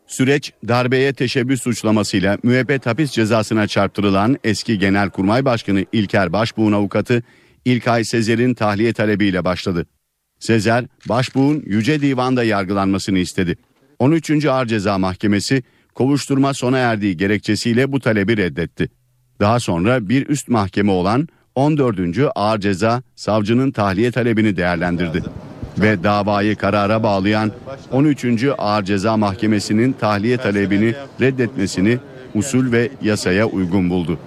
Süreç 0.09 0.53
darbeye 0.67 1.13
teşebbüs 1.13 1.61
suçlamasıyla 1.61 2.37
müebbet 2.43 2.85
hapis 2.85 3.11
cezasına 3.11 3.67
çarptırılan 3.67 4.37
eski 4.43 4.79
Genelkurmay 4.79 5.45
Başkanı 5.45 5.85
İlker 5.91 6.33
Başbuğ'un 6.33 6.71
avukatı 6.71 7.23
İlkay 7.65 8.03
Sezer'in 8.03 8.53
tahliye 8.53 8.93
talebiyle 8.93 9.45
başladı. 9.45 9.85
Sezer, 10.39 10.85
Başbuğ'un 11.09 11.63
Yüce 11.65 12.01
Divan'da 12.01 12.43
yargılanmasını 12.43 13.19
istedi. 13.19 13.55
13. 13.99 14.45
Ağır 14.45 14.65
Ceza 14.65 14.97
Mahkemesi 14.97 15.63
kovuşturma 15.95 16.53
sona 16.53 16.77
erdiği 16.77 17.17
gerekçesiyle 17.17 17.91
bu 17.91 17.99
talebi 17.99 18.37
reddetti. 18.37 18.89
Daha 19.39 19.59
sonra 19.59 20.09
bir 20.09 20.27
üst 20.27 20.47
mahkeme 20.47 20.91
olan 20.91 21.27
14. 21.55 21.99
Ağır 22.35 22.59
Ceza 22.59 23.03
savcının 23.15 23.71
tahliye 23.71 24.11
talebini 24.11 24.57
değerlendirdi 24.57 25.23
ve 25.81 26.03
davayı 26.03 26.55
karara 26.55 27.03
bağlayan 27.03 27.51
13. 27.91 28.25
Ağır 28.57 28.83
Ceza 28.83 29.17
Mahkemesi'nin 29.17 29.93
tahliye 29.93 30.37
talebini 30.37 30.93
reddetmesini 31.21 31.99
usul 32.35 32.71
ve 32.71 32.89
yasaya 33.01 33.45
uygun 33.45 33.89
buldu. 33.89 34.19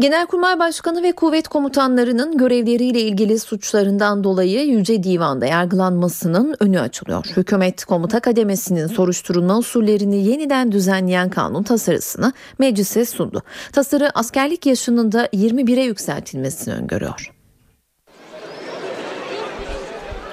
Genelkurmay 0.00 0.58
Başkanı 0.58 1.02
ve 1.02 1.12
kuvvet 1.12 1.48
komutanlarının 1.48 2.38
görevleriyle 2.38 3.00
ilgili 3.00 3.38
suçlarından 3.38 4.24
dolayı 4.24 4.66
Yüce 4.66 5.02
Divan'da 5.02 5.46
yargılanmasının 5.46 6.56
önü 6.60 6.80
açılıyor. 6.80 7.24
Hükümet 7.36 7.84
komuta 7.84 8.20
kademesinin 8.20 8.86
soruşturulma 8.86 9.58
usullerini 9.58 10.24
yeniden 10.24 10.72
düzenleyen 10.72 11.30
kanun 11.30 11.62
tasarısını 11.62 12.32
meclise 12.58 13.04
sundu. 13.04 13.42
Tasarı 13.72 14.10
askerlik 14.14 14.66
yaşının 14.66 15.12
da 15.12 15.26
21'e 15.26 15.84
yükseltilmesini 15.84 16.74
öngörüyor. 16.74 17.37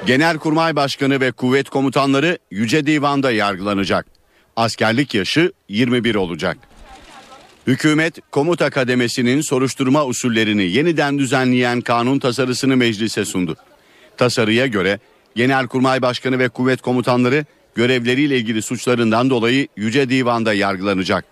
Genelkurmay 0.05 0.75
Başkanı 0.75 1.21
ve 1.21 1.31
kuvvet 1.31 1.69
komutanları 1.69 2.37
Yüce 2.51 2.85
Divan'da 2.85 3.31
yargılanacak. 3.31 4.05
Askerlik 4.55 5.15
yaşı 5.15 5.51
21 5.69 6.15
olacak. 6.15 6.57
Hükümet 7.67 8.19
komuta 8.31 8.69
kademesinin 8.69 9.41
soruşturma 9.41 10.05
usullerini 10.05 10.63
yeniden 10.63 11.19
düzenleyen 11.19 11.81
kanun 11.81 12.19
tasarısını 12.19 12.77
meclise 12.77 13.25
sundu. 13.25 13.55
Tasarıya 14.17 14.67
göre 14.67 14.99
Genelkurmay 15.35 16.01
Başkanı 16.01 16.39
ve 16.39 16.49
kuvvet 16.49 16.81
komutanları 16.81 17.45
görevleriyle 17.75 18.37
ilgili 18.37 18.61
suçlarından 18.61 19.29
dolayı 19.29 19.67
Yüce 19.77 20.09
Divan'da 20.09 20.53
yargılanacak. 20.53 21.25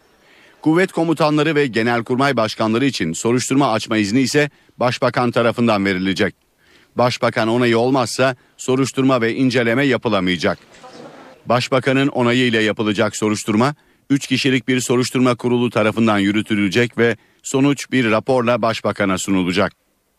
Kuvvet 0.62 0.92
komutanları 0.92 1.56
ve 1.56 1.68
genelkurmay 1.68 2.38
başkanları 2.38 2.86
için 2.86 3.14
soruşturma 3.14 3.72
açma 3.72 3.98
izni 3.98 4.22
ise 4.22 4.50
başbakan 4.78 5.32
tarafından 5.32 5.86
verilecek. 5.86 6.36
Başbakan 6.96 7.48
onayı 7.48 7.78
olmazsa 7.78 8.36
soruşturma 8.63 9.21
ve 9.21 9.36
inceleme 9.36 9.86
yapılamayacak. 9.86 10.58
Başbakanın 11.45 12.08
onayı 12.08 12.45
ile 12.45 12.63
yapılacak 12.63 13.15
soruşturma 13.15 13.76
3 14.10 14.28
kişilik 14.28 14.67
bir 14.67 14.80
soruşturma 14.80 15.36
kurulu 15.36 15.69
tarafından 15.69 16.19
yürütülecek 16.19 16.97
ve 16.97 17.17
sonuç 17.43 17.91
bir 17.91 18.12
raporla 18.12 18.62
başbakana 18.62 19.17
sunulacak. 19.17 19.73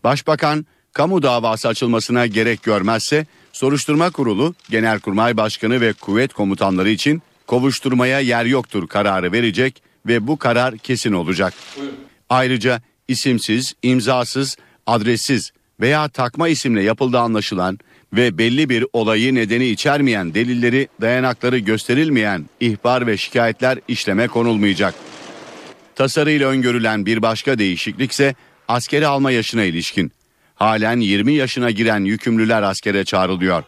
Başbakan 0.04 0.66
kamu 0.92 1.22
davası 1.22 1.68
açılmasına 1.68 2.26
gerek 2.26 2.62
görmezse 2.62 3.26
soruşturma 3.52 4.10
kurulu 4.10 4.54
Genelkurmay 4.70 5.36
Başkanı 5.36 5.80
ve 5.80 5.92
kuvvet 5.92 6.32
komutanları 6.32 6.90
için 6.90 7.22
kovuşturmaya 7.46 8.20
yer 8.20 8.44
yoktur 8.44 8.88
kararı 8.88 9.32
verecek 9.32 9.82
ve 10.06 10.26
bu 10.26 10.36
karar 10.36 10.78
kesin 10.78 11.12
olacak. 11.12 11.54
Ayrıca 12.28 12.82
isimsiz, 13.08 13.74
imzasız, 13.82 14.56
adressiz 14.86 15.52
veya 15.80 16.08
takma 16.08 16.48
isimle 16.48 16.82
yapıldığı 16.82 17.18
anlaşılan 17.18 17.78
ve 18.16 18.38
belli 18.38 18.68
bir 18.68 18.86
olayı 18.92 19.34
nedeni 19.34 19.66
içermeyen 19.66 20.34
delilleri 20.34 20.88
dayanakları 21.00 21.58
gösterilmeyen 21.58 22.44
ihbar 22.60 23.06
ve 23.06 23.16
şikayetler 23.16 23.78
işleme 23.88 24.28
konulmayacak. 24.28 24.94
Tasarıyla 25.94 26.48
öngörülen 26.48 27.06
bir 27.06 27.22
başka 27.22 27.58
değişiklik 27.58 28.12
ise 28.12 28.34
askeri 28.68 29.06
alma 29.06 29.30
yaşına 29.30 29.64
ilişkin. 29.64 30.12
Halen 30.54 31.00
20 31.00 31.32
yaşına 31.32 31.70
giren 31.70 32.04
yükümlüler 32.04 32.62
askere 32.62 33.04
çağrılıyor. 33.04 33.64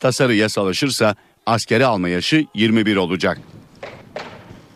Tasarı 0.00 0.34
yasalaşırsa 0.34 1.14
askere 1.46 1.86
alma 1.86 2.08
yaşı 2.08 2.46
21 2.54 2.96
olacak. 2.96 3.40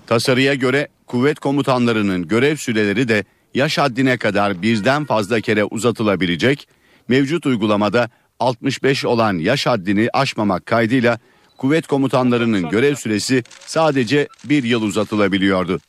Tasarıya 0.06 0.54
göre 0.54 0.88
kuvvet 1.06 1.38
komutanlarının 1.38 2.28
görev 2.28 2.56
süreleri 2.56 3.08
de 3.08 3.24
yaş 3.54 3.78
haddine 3.78 4.16
kadar 4.16 4.62
birden 4.62 5.04
fazla 5.04 5.40
kere 5.40 5.64
uzatılabilecek. 5.64 6.68
Mevcut 7.08 7.46
uygulamada 7.46 8.10
65 8.40 9.04
olan 9.04 9.38
yaş 9.38 9.66
haddini 9.66 10.08
aşmamak 10.12 10.66
kaydıyla 10.66 11.18
kuvvet 11.56 11.86
komutanlarının 11.86 12.68
görev 12.68 12.94
süresi 12.94 13.44
sadece 13.66 14.28
bir 14.44 14.64
yıl 14.64 14.82
uzatılabiliyordu. 14.82 15.80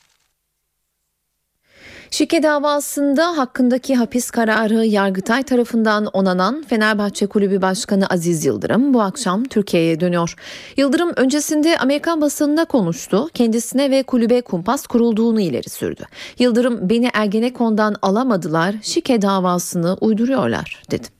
Şike 2.11 2.43
davasında 2.43 3.37
hakkındaki 3.37 3.95
hapis 3.95 4.31
kararı 4.31 4.85
Yargıtay 4.85 5.43
tarafından 5.43 6.05
onanan 6.05 6.63
Fenerbahçe 6.67 7.27
Kulübü 7.27 7.61
Başkanı 7.61 8.07
Aziz 8.07 8.45
Yıldırım 8.45 8.93
bu 8.93 9.01
akşam 9.01 9.43
Türkiye'ye 9.43 9.99
dönüyor. 9.99 10.35
Yıldırım 10.77 11.11
öncesinde 11.15 11.77
Amerikan 11.77 12.21
basınında 12.21 12.65
konuştu. 12.65 13.29
Kendisine 13.33 13.91
ve 13.91 14.03
kulübe 14.03 14.41
kumpas 14.41 14.87
kurulduğunu 14.87 15.41
ileri 15.41 15.69
sürdü. 15.69 16.03
Yıldırım 16.39 16.89
beni 16.89 17.09
Ergenekon'dan 17.13 17.95
alamadılar, 18.01 18.75
Şike 18.81 19.21
davasını 19.21 19.97
uyduruyorlar 20.01 20.83
dedi. 20.91 21.14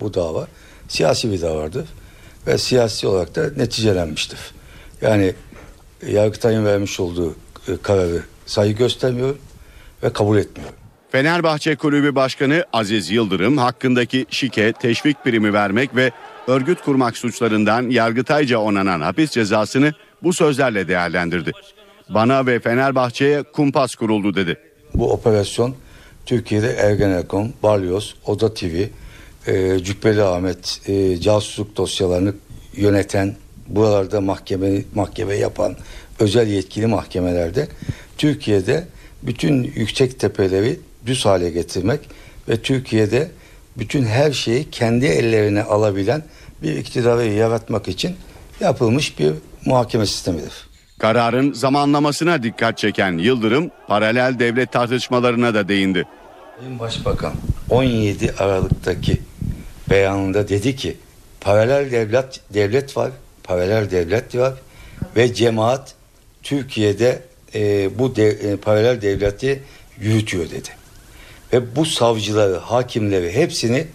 Bu 0.00 0.14
dava 0.14 0.46
siyasi 0.88 1.32
bir 1.32 1.40
davadır 1.40 1.88
ve 2.46 2.58
siyasi 2.58 3.06
olarak 3.06 3.36
da 3.36 3.50
neticelenmiştir. 3.56 4.38
Yani 5.02 5.34
Yargıtay'ın 6.06 6.64
vermiş 6.64 7.00
olduğu 7.00 7.34
e, 7.68 7.76
kararı 7.82 8.22
saygı 8.46 8.78
göstermiyor 8.78 9.34
ve 10.02 10.12
kabul 10.12 10.36
etmiyor. 10.36 10.70
Fenerbahçe 11.10 11.76
Kulübü 11.76 12.14
Başkanı 12.14 12.64
Aziz 12.72 13.10
Yıldırım 13.10 13.58
hakkındaki 13.58 14.26
şike, 14.30 14.72
teşvik 14.72 15.24
primi 15.24 15.52
vermek 15.52 15.96
ve 15.96 16.10
örgüt 16.46 16.82
kurmak 16.82 17.16
suçlarından 17.16 17.90
yargıtayca 17.90 18.58
onanan 18.58 19.00
hapis 19.00 19.30
cezasını 19.30 19.92
bu 20.22 20.32
sözlerle 20.32 20.88
değerlendirdi. 20.88 21.52
Bana 22.08 22.46
ve 22.46 22.60
Fenerbahçe'ye 22.60 23.42
kumpas 23.42 23.94
kuruldu 23.94 24.34
dedi. 24.34 24.56
Bu 24.94 25.12
operasyon 25.12 25.74
Türkiye'de 26.26 26.72
Ergenekon, 26.72 27.52
Balyoz, 27.62 28.14
Oda 28.26 28.54
TV, 28.54 28.84
e, 29.46 29.78
Cübbeli 29.78 30.22
Ahmet 30.22 30.80
e, 30.86 31.20
casusluk 31.20 31.76
dosyalarını 31.76 32.34
yöneten, 32.76 33.36
buralarda 33.68 34.20
mahkeme 34.20 34.82
mahkeme 34.94 35.34
yapan 35.34 35.76
özel 36.18 36.48
yetkili 36.48 36.86
mahkemelerde 36.86 37.68
Türkiye'de 38.18 38.84
bütün 39.22 39.62
yüksek 39.62 40.20
tepeleri 40.20 40.80
düz 41.06 41.26
hale 41.26 41.50
getirmek 41.50 42.00
ve 42.48 42.62
Türkiye'de 42.62 43.30
bütün 43.76 44.04
her 44.04 44.32
şeyi 44.32 44.70
kendi 44.70 45.06
ellerine 45.06 45.62
alabilen 45.62 46.22
bir 46.62 46.76
iktidarı 46.76 47.26
yaratmak 47.26 47.88
için 47.88 48.16
yapılmış 48.60 49.18
bir 49.18 49.32
muhakeme 49.66 50.06
sistemidir. 50.06 50.52
Kararın 50.98 51.52
zamanlamasına 51.52 52.42
dikkat 52.42 52.78
çeken 52.78 53.18
Yıldırım 53.18 53.70
paralel 53.88 54.38
devlet 54.38 54.72
tartışmalarına 54.72 55.54
da 55.54 55.68
değindi. 55.68 56.04
Sayın 56.60 56.78
Başbakan 56.78 57.32
17 57.70 58.34
Aralık'taki 58.38 59.20
beyanında 59.90 60.48
dedi 60.48 60.76
ki 60.76 60.96
paralel 61.40 61.90
devlet 61.90 62.40
devlet 62.54 62.96
var, 62.96 63.10
paralel 63.44 63.90
devlet 63.90 64.36
var 64.36 64.54
ve 65.16 65.34
cemaat 65.34 65.94
Türkiye'de 66.42 67.22
e, 67.54 67.90
bu 67.98 68.16
de, 68.16 68.28
e, 68.28 68.56
paralel 68.56 69.02
devleti 69.02 69.62
yürütüyor 70.00 70.50
dedi. 70.50 70.68
Ve 71.52 71.76
bu 71.76 71.86
savcıları, 71.86 72.56
hakimleri 72.56 73.32
hepsini 73.32 73.86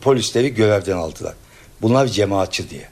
polisleri 0.00 0.54
görevden 0.54 0.96
aldılar. 0.96 1.34
Bunlar 1.82 2.06
cemaatçı 2.06 2.70
diye. 2.70 2.88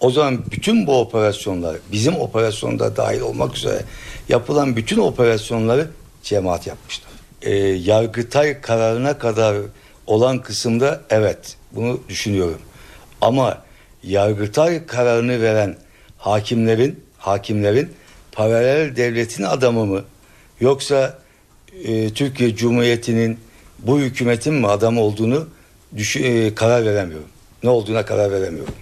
O 0.00 0.10
zaman 0.10 0.44
bütün 0.50 0.86
bu 0.86 1.00
operasyonlar 1.00 1.76
bizim 1.92 2.16
operasyonda 2.16 2.96
dahil 2.96 3.20
olmak 3.20 3.56
üzere 3.56 3.82
yapılan 4.28 4.76
bütün 4.76 4.98
operasyonları 4.98 5.90
cemaat 6.22 6.66
yapmışlar. 6.66 7.09
E, 7.42 7.54
Yargıtay 7.58 8.60
kararına 8.60 9.18
kadar 9.18 9.56
olan 10.06 10.38
kısımda 10.38 11.00
evet 11.10 11.56
bunu 11.72 12.00
düşünüyorum. 12.08 12.60
Ama 13.20 13.58
Yargıtay 14.02 14.86
kararını 14.86 15.42
veren 15.42 15.76
hakimlerin 16.18 17.04
hakimlerin 17.18 17.92
paralel 18.32 18.96
devletin 18.96 19.42
adamı 19.42 19.86
mı 19.86 20.04
yoksa 20.60 21.18
e, 21.84 22.10
Türkiye 22.10 22.56
Cumhuriyeti'nin 22.56 23.38
bu 23.78 23.98
hükümetin 24.00 24.54
mi 24.54 24.66
adamı 24.66 25.00
olduğunu 25.00 25.48
düşün, 25.96 26.24
e, 26.24 26.54
karar 26.54 26.84
veremiyorum. 26.84 27.28
Ne 27.62 27.70
olduğuna 27.70 28.04
karar 28.04 28.32
veremiyorum. 28.32 28.74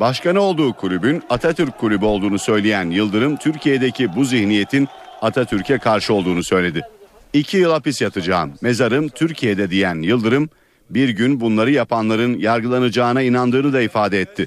Başkanı 0.00 0.40
olduğu 0.40 0.72
kulübün 0.72 1.22
Atatürk 1.30 1.78
Kulübü 1.78 2.04
olduğunu 2.04 2.38
söyleyen 2.38 2.90
Yıldırım, 2.90 3.36
Türkiye'deki 3.36 4.16
bu 4.16 4.24
zihniyetin 4.24 4.88
Atatürk'e 5.22 5.78
karşı 5.78 6.14
olduğunu 6.14 6.42
söyledi. 6.42 6.82
İki 7.34 7.56
yıl 7.56 7.70
hapis 7.70 8.00
yatacağım, 8.00 8.52
mezarım 8.60 9.08
Türkiye'de 9.08 9.70
diyen 9.70 10.02
Yıldırım, 10.02 10.50
bir 10.90 11.08
gün 11.08 11.40
bunları 11.40 11.70
yapanların 11.70 12.38
yargılanacağına 12.38 13.22
inandığını 13.22 13.72
da 13.72 13.82
ifade 13.82 14.20
etti. 14.20 14.46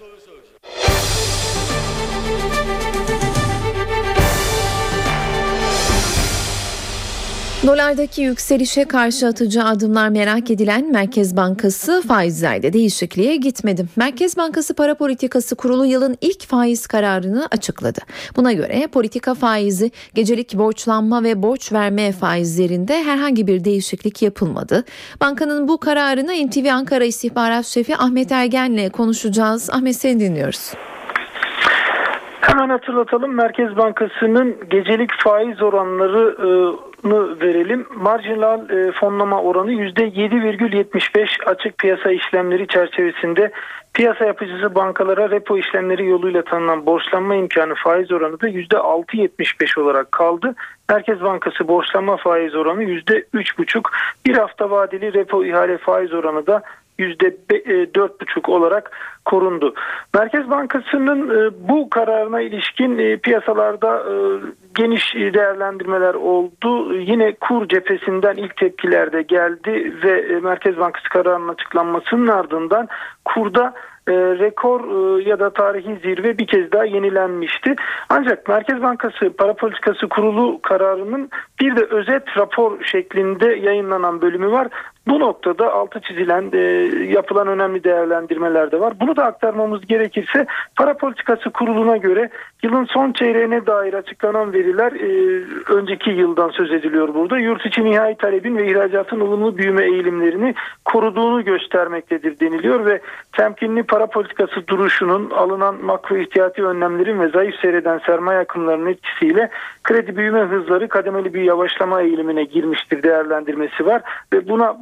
Dolardaki 7.67 8.21
yükselişe 8.21 8.85
karşı 8.87 9.27
atacağı 9.27 9.65
adımlar 9.65 10.09
merak 10.09 10.51
edilen 10.51 10.91
Merkez 10.91 11.37
Bankası 11.37 12.01
faizlerde 12.07 12.73
değişikliğe 12.73 13.35
gitmedi. 13.35 13.85
Merkez 13.97 14.37
Bankası 14.37 14.75
Para 14.75 14.95
Politikası 14.95 15.55
Kurulu 15.55 15.85
yılın 15.85 16.15
ilk 16.21 16.47
faiz 16.47 16.87
kararını 16.87 17.47
açıkladı. 17.51 17.99
Buna 18.35 18.53
göre 18.53 18.87
politika 18.93 19.33
faizi 19.33 19.91
gecelik 20.15 20.53
borçlanma 20.57 21.23
ve 21.23 21.43
borç 21.43 21.73
verme 21.73 22.11
faizlerinde 22.11 23.03
herhangi 23.03 23.47
bir 23.47 23.63
değişiklik 23.63 24.21
yapılmadı. 24.21 24.83
Bankanın 25.21 25.67
bu 25.67 25.79
kararını 25.79 26.47
NTV 26.47 26.73
Ankara 26.73 27.03
İstihbarat 27.03 27.65
Şefi 27.65 27.95
Ahmet 27.97 28.31
Ergen'le 28.31 28.89
konuşacağız. 28.89 29.69
Ahmet 29.69 29.95
seni 29.95 30.19
dinliyoruz. 30.19 30.73
Hemen 32.41 32.69
hatırlatalım 32.69 33.35
Merkez 33.35 33.77
Bankası'nın 33.77 34.69
gecelik 34.69 35.09
faiz 35.23 35.61
oranları 35.61 36.35
verelim. 37.15 37.87
Marjinal 37.95 38.69
e, 38.69 38.91
fonlama 38.91 39.41
oranı 39.41 39.71
%7,75 39.73 41.43
açık 41.45 41.77
piyasa 41.77 42.11
işlemleri 42.11 42.67
çerçevesinde 42.67 43.51
piyasa 43.93 44.25
yapıcısı 44.25 44.75
bankalara 44.75 45.29
repo 45.29 45.57
işlemleri 45.57 46.05
yoluyla 46.05 46.43
tanınan 46.43 46.85
borçlanma 46.85 47.35
imkanı 47.35 47.75
faiz 47.75 48.11
oranı 48.11 48.41
da 48.41 48.49
%6,75 48.49 49.79
olarak 49.79 50.11
kaldı. 50.11 50.55
Merkez 50.89 51.21
Bankası 51.21 51.67
borçlanma 51.67 52.17
faiz 52.17 52.55
oranı 52.55 52.83
%3,5. 52.83 53.81
Bir 54.25 54.35
hafta 54.35 54.69
vadeli 54.69 55.13
repo 55.13 55.45
ihale 55.45 55.77
faiz 55.77 56.13
oranı 56.13 56.47
da 56.47 56.63
%4,5 56.99 58.51
olarak 58.51 58.91
korundu. 59.25 59.73
Merkez 60.13 60.49
Bankası'nın 60.49 61.29
e, 61.29 61.51
bu 61.69 61.89
kararına 61.89 62.41
ilişkin 62.41 62.97
e, 62.97 63.17
piyasalarda 63.17 63.99
e, 63.99 64.13
geniş 64.75 65.15
değerlendirmeler 65.15 66.13
oldu. 66.13 66.93
Yine 66.93 67.35
kur 67.35 67.67
cephesinden 67.67 68.35
ilk 68.35 68.57
tepkiler 68.57 69.11
de 69.11 69.21
geldi 69.21 69.93
ve 70.03 70.39
Merkez 70.39 70.77
Bankası 70.77 71.09
kararının 71.09 71.47
açıklanmasının 71.47 72.27
ardından 72.27 72.87
kurda 73.25 73.73
e, 74.07 74.13
rekor 74.13 74.79
e, 74.79 75.23
ya 75.29 75.39
da 75.39 75.49
tarihi 75.49 75.99
zirve 76.03 76.37
bir 76.37 76.47
kez 76.47 76.71
daha 76.71 76.85
yenilenmişti. 76.85 77.75
Ancak 78.09 78.47
Merkez 78.47 78.81
Bankası 78.81 79.33
Para 79.37 79.53
Politikası 79.53 80.07
Kurulu 80.07 80.61
kararının 80.61 81.29
bir 81.61 81.75
de 81.75 81.85
özet 81.85 82.37
rapor 82.37 82.83
şeklinde 82.83 83.45
yayınlanan 83.45 84.21
bölümü 84.21 84.51
var. 84.51 84.67
Bu 85.07 85.19
noktada 85.19 85.73
altı 85.73 86.01
çizilen 86.01 86.49
e, 86.53 86.59
yapılan 87.13 87.47
önemli 87.47 87.83
değerlendirmeler 87.83 88.71
de 88.71 88.79
var. 88.79 88.93
Bunu 88.99 89.15
da 89.15 89.25
aktarmamız 89.25 89.85
gerekirse 89.85 90.45
para 90.75 90.97
politikası 90.97 91.49
kuruluna 91.49 91.97
göre 91.97 92.29
yılın 92.63 92.85
son 92.85 93.11
çeyreğine 93.11 93.65
dair 93.65 93.93
açıklanan 93.93 94.53
veriler 94.53 94.91
e, 94.91 95.43
önceki 95.73 96.09
yıldan 96.09 96.49
söz 96.49 96.71
ediliyor 96.71 97.13
burada. 97.13 97.39
Yurt 97.39 97.65
içi 97.65 97.85
nihai 97.85 98.15
talebin 98.15 98.57
ve 98.57 98.71
ihracatın 98.71 99.19
ılımlı 99.19 99.57
büyüme 99.57 99.85
eğilimlerini 99.85 100.55
koruduğunu 100.85 101.43
göstermektedir 101.43 102.39
deniliyor 102.39 102.85
ve 102.85 103.01
temkinli 103.33 103.83
para 103.83 104.07
politikası 104.07 104.67
duruşunun 104.67 105.29
alınan 105.29 105.75
makro 105.83 106.17
ihtiyati 106.17 106.63
önlemlerin 106.63 107.19
ve 107.19 107.27
zayıf 107.27 107.55
seyreden 107.55 107.99
sermaye 108.05 108.39
akımlarının 108.39 108.89
etkisiyle 108.89 109.49
kredi 109.83 110.17
büyüme 110.17 110.39
hızları 110.39 110.87
kademeli 110.87 111.33
büyüme 111.33 111.47
yavaşlama 111.47 112.01
eğilimine 112.01 112.43
girmiştir 112.43 113.03
değerlendirmesi 113.03 113.85
var 113.85 114.01
ve 114.33 114.47
buna 114.49 114.77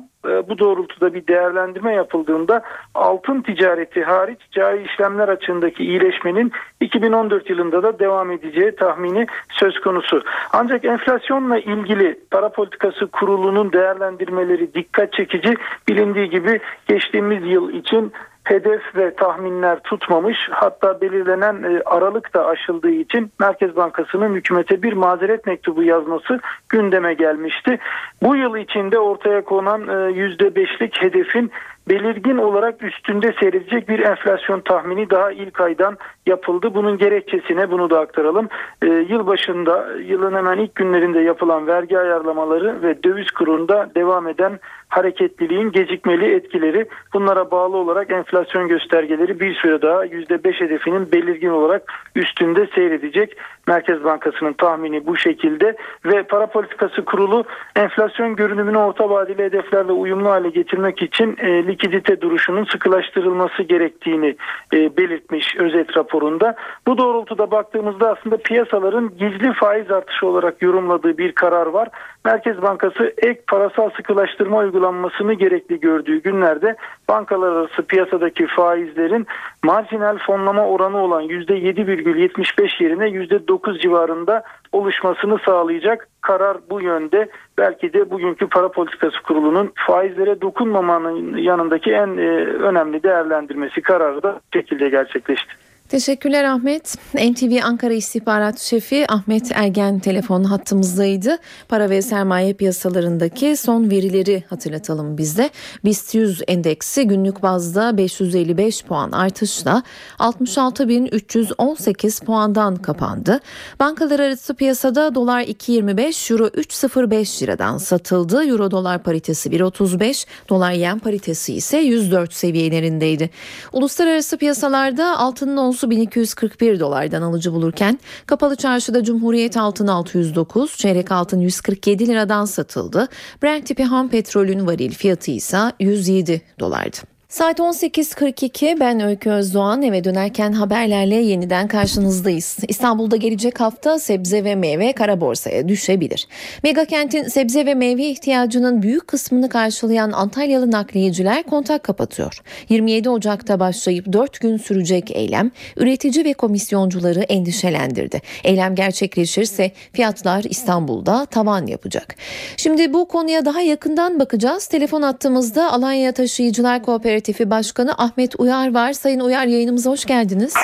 bu 0.49 0.59
doğrultuda 0.59 1.13
bir 1.13 1.27
değerlendirme 1.27 1.93
yapıldığında 1.93 2.61
altın 2.95 3.41
ticareti 3.41 4.03
hariç 4.03 4.39
cari 4.51 4.83
işlemler 4.83 5.27
açığındaki 5.27 5.83
iyileşmenin 5.83 6.51
2014 6.81 7.49
yılında 7.49 7.83
da 7.83 7.99
devam 7.99 8.31
edeceği 8.31 8.75
tahmini 8.75 9.27
söz 9.49 9.79
konusu. 9.79 10.23
Ancak 10.53 10.85
enflasyonla 10.85 11.57
ilgili 11.57 12.19
para 12.31 12.49
politikası 12.49 13.07
kurulunun 13.07 13.73
değerlendirmeleri 13.73 14.73
dikkat 14.73 15.13
çekici. 15.13 15.55
Bilindiği 15.87 16.29
gibi 16.29 16.59
geçtiğimiz 16.87 17.45
yıl 17.45 17.73
için 17.73 18.13
hedef 18.45 18.95
ve 18.95 19.15
tahminler 19.15 19.79
tutmamış 19.79 20.37
hatta 20.51 21.01
belirlenen 21.01 21.63
e, 21.63 21.81
aralık 21.85 22.33
da 22.33 22.47
aşıldığı 22.47 22.91
için 22.91 23.31
Merkez 23.39 23.75
Bankası'nın 23.75 24.35
hükümete 24.35 24.83
bir 24.83 24.93
mazeret 24.93 25.45
mektubu 25.45 25.83
yazması 25.83 26.39
gündeme 26.69 27.13
gelmişti. 27.13 27.79
Bu 28.23 28.35
yıl 28.35 28.55
içinde 28.55 28.99
ortaya 28.99 29.43
konan 29.43 29.81
%5'lik 29.81 30.97
e, 30.97 31.01
hedefin 31.01 31.51
belirgin 31.89 32.37
olarak 32.37 32.83
üstünde 32.83 33.33
seyredecek 33.39 33.89
bir 33.89 33.99
enflasyon 33.99 34.59
tahmini 34.59 35.09
daha 35.09 35.31
ilk 35.31 35.61
aydan 35.61 35.97
yapıldı. 36.25 36.73
Bunun 36.73 36.97
gerekçesine 36.97 37.71
bunu 37.71 37.89
da 37.89 37.99
aktaralım. 37.99 38.47
E, 38.81 38.85
yıl 38.85 39.27
başında 39.27 39.87
yılın 40.05 40.35
hemen 40.35 40.57
ilk 40.57 40.75
günlerinde 40.75 41.19
yapılan 41.19 41.67
vergi 41.67 41.99
ayarlamaları 41.99 42.81
ve 42.81 43.03
döviz 43.03 43.31
kurunda 43.31 43.89
devam 43.95 44.27
eden 44.27 44.59
hareketliliğin 44.89 45.71
gecikmeli 45.71 46.35
etkileri 46.35 46.85
bunlara 47.13 47.51
bağlı 47.51 47.77
olarak 47.77 48.11
enflasyon 48.11 48.67
göstergeleri 48.67 49.39
bir 49.39 49.55
süre 49.55 49.81
daha 49.81 50.05
%5 50.05 50.61
hedefinin 50.61 51.11
belirgin 51.11 51.49
olarak 51.49 51.93
üstünde 52.15 52.67
seyredecek. 52.75 53.37
Merkez 53.67 54.03
Bankası'nın 54.03 54.53
tahmini 54.53 55.05
bu 55.07 55.17
şekilde 55.17 55.75
ve 56.05 56.23
para 56.23 56.47
politikası 56.47 57.05
kurulu 57.05 57.43
enflasyon 57.75 58.35
görünümünü 58.35 58.77
orta 58.77 59.09
vadeli 59.09 59.43
hedeflerle 59.43 59.91
uyumlu 59.91 60.29
hale 60.29 60.49
getirmek 60.49 61.01
için 61.01 61.37
e, 61.39 61.67
likidite 61.75 62.21
duruşunun 62.21 62.63
sıkılaştırılması 62.63 63.63
gerektiğini 63.63 64.35
e, 64.73 64.97
belirtmiş 64.97 65.55
özet 65.55 65.97
raporunda. 65.97 66.55
Bu 66.87 66.97
doğrultuda 66.97 67.51
baktığımızda 67.51 68.11
aslında 68.11 68.37
piyasaların 68.37 69.11
gizli 69.17 69.53
faiz 69.53 69.91
artışı 69.91 70.27
olarak 70.27 70.61
yorumladığı 70.61 71.17
bir 71.17 71.31
karar 71.31 71.67
var. 71.67 71.89
Merkez 72.25 72.61
Bankası 72.61 73.13
ek 73.17 73.41
parasal 73.47 73.89
sıkılaştırma 73.89 74.57
uygulanmasını 74.57 75.33
gerekli 75.33 75.79
gördüğü 75.79 76.21
günlerde 76.21 76.75
bankalar 77.09 77.51
arası 77.51 77.81
piyasadaki 77.81 78.47
faizlerin 78.47 79.27
marjinal 79.63 80.17
fonlama 80.17 80.65
oranı 80.67 80.97
olan 80.97 81.23
%7,75 81.23 82.83
yerine 82.83 83.05
%9 83.05 83.79
civarında 83.79 84.43
oluşmasını 84.71 85.37
sağlayacak 85.45 86.07
karar 86.21 86.57
bu 86.69 86.81
yönde. 86.81 87.29
Belki 87.57 87.93
de 87.93 88.11
bugünkü 88.11 88.47
para 88.47 88.71
politikası 88.71 89.21
kurulunun 89.23 89.71
faizlere 89.87 90.41
dokunmamanın 90.41 91.37
yanındaki 91.37 91.91
en 91.91 92.17
e, 92.17 92.29
önemli 92.45 93.03
değerlendirmesi 93.03 93.81
kararı 93.81 94.23
da 94.23 94.39
şekilde 94.53 94.89
gerçekleşti. 94.89 95.64
Teşekkürler 95.89 96.43
Ahmet. 96.43 96.95
NTV 97.13 97.59
Ankara 97.63 97.93
İstihbarat 97.93 98.59
Şefi 98.59 99.11
Ahmet 99.11 99.51
Ergen 99.51 99.99
telefon 99.99 100.43
hattımızdaydı. 100.43 101.37
Para 101.67 101.89
ve 101.89 102.01
sermaye 102.01 102.53
piyasalarındaki 102.53 103.57
son 103.57 103.89
verileri 103.89 104.43
hatırlatalım 104.49 105.17
bizde. 105.17 105.49
BIST 105.83 106.15
100 106.15 106.41
endeksi 106.47 107.07
günlük 107.07 107.43
bazda 107.43 107.97
555 107.97 108.83
puan 108.83 109.11
artışla 109.11 109.83
66.318 110.19 112.25
puandan 112.25 112.75
kapandı. 112.75 113.39
Bankalar 113.79 114.19
arası 114.19 114.53
piyasada 114.53 115.15
dolar 115.15 115.41
2.25, 115.41 116.33
euro 116.33 116.47
3.05 116.47 117.43
liradan 117.43 117.77
satıldı. 117.77 118.45
Euro 118.45 118.71
dolar 118.71 119.03
paritesi 119.03 119.49
1.35, 119.49 120.27
dolar 120.49 120.71
yen 120.71 120.99
paritesi 120.99 121.53
ise 121.53 121.77
104 121.77 122.33
seviyelerindeydi. 122.33 123.29
Uluslararası 123.73 124.37
piyasalarda 124.37 125.17
altının 125.17 125.74
onsu 125.75 125.89
1241 125.89 126.79
dolardan 126.79 127.21
alıcı 127.21 127.53
bulurken 127.53 127.99
kapalı 128.25 128.55
çarşıda 128.55 129.03
Cumhuriyet 129.03 129.57
altın 129.57 129.87
609, 129.87 130.77
çeyrek 130.77 131.11
altın 131.11 131.39
147 131.39 132.07
liradan 132.07 132.45
satıldı. 132.45 133.07
Brent 133.43 133.67
tipi 133.67 133.83
ham 133.83 134.09
petrolün 134.09 134.67
varil 134.67 134.91
fiyatı 134.91 135.31
ise 135.31 135.71
107 135.79 136.41
dolardı. 136.59 137.14
Saat 137.35 137.59
18.42 137.59 138.79
ben 138.79 138.99
Öykü 138.99 139.29
Özdoğan 139.29 139.81
eve 139.81 140.03
dönerken 140.03 140.51
haberlerle 140.51 141.15
yeniden 141.15 141.67
karşınızdayız. 141.67 142.57
İstanbul'da 142.67 143.15
gelecek 143.15 143.59
hafta 143.59 143.99
sebze 143.99 144.43
ve 144.43 144.55
meyve 144.55 144.93
kara 144.93 145.21
borsaya 145.21 145.67
düşebilir. 145.67 146.27
Mega 146.63 146.85
kentin 146.85 147.23
sebze 147.23 147.65
ve 147.65 147.73
meyve 147.73 148.05
ihtiyacının 148.05 148.81
büyük 148.81 149.07
kısmını 149.07 149.49
karşılayan 149.49 150.11
Antalyalı 150.11 150.71
nakliyeciler 150.71 151.43
kontak 151.43 151.83
kapatıyor. 151.83 152.41
27 152.69 153.09
Ocak'ta 153.09 153.59
başlayıp 153.59 154.13
4 154.13 154.39
gün 154.39 154.57
sürecek 154.57 155.11
eylem 155.11 155.51
üretici 155.77 156.25
ve 156.25 156.33
komisyoncuları 156.33 157.21
endişelendirdi. 157.21 158.21
Eylem 158.43 158.75
gerçekleşirse 158.75 159.71
fiyatlar 159.93 160.43
İstanbul'da 160.43 161.25
tavan 161.25 161.67
yapacak. 161.67 162.15
Şimdi 162.57 162.93
bu 162.93 163.07
konuya 163.07 163.45
daha 163.45 163.61
yakından 163.61 164.19
bakacağız. 164.19 164.67
Telefon 164.67 165.01
attığımızda 165.01 165.71
Alanya 165.71 166.11
Taşıyıcılar 166.11 166.83
Kooperatifi 166.83 167.24
Kooperatifi 167.25 167.49
Başkanı 167.49 167.91
Ahmet 167.97 168.35
Uyar 168.37 168.73
var. 168.73 168.93
Sayın 168.93 169.19
Uyar 169.19 169.45
yayınımıza 169.45 169.91
hoş 169.91 170.05
geldiniz. 170.05 170.55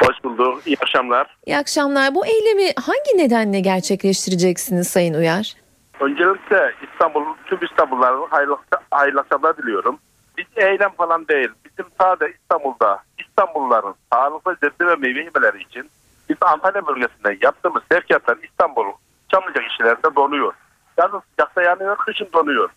Hoş 0.00 0.24
bulduk. 0.24 0.66
İyi 0.66 0.76
akşamlar. 0.82 1.36
İyi 1.46 1.56
akşamlar. 1.56 2.14
Bu 2.14 2.26
eylemi 2.26 2.72
hangi 2.86 3.24
nedenle 3.24 3.60
gerçekleştireceksiniz 3.60 4.88
Sayın 4.88 5.14
Uyar? 5.14 5.54
Öncelikle 6.00 6.74
İstanbul, 6.82 7.24
tüm 7.46 7.58
İstanbulluların 7.62 8.26
hayırlı, 8.30 8.56
hayırlı 8.90 9.20
akşamlar 9.20 9.56
diliyorum. 9.56 9.98
Biz 10.38 10.46
eylem 10.56 10.90
falan 10.90 11.28
değil. 11.28 11.48
Bizim 11.64 11.92
sadece 12.00 12.32
İstanbul'da 12.32 13.02
İstanbulluların 13.18 13.94
sağlıklı 14.12 14.56
sebze 14.60 14.86
ve 14.86 14.96
meyve 14.96 15.18
yemeleri 15.18 15.62
için 15.62 15.90
biz 16.28 16.36
Antalya 16.40 16.86
bölgesinde 16.86 17.38
yaptığımız 17.42 17.82
sevkiyatlar 17.92 18.38
İstanbul 18.42 18.84
Çamlıca 19.28 19.62
işlerinde 19.62 20.16
donuyor. 20.16 20.52
Yazın 20.98 21.22
sıcakta 21.30 21.62
yanıyor, 21.62 21.96
kışın 21.96 22.28
donuyor. 22.32 22.70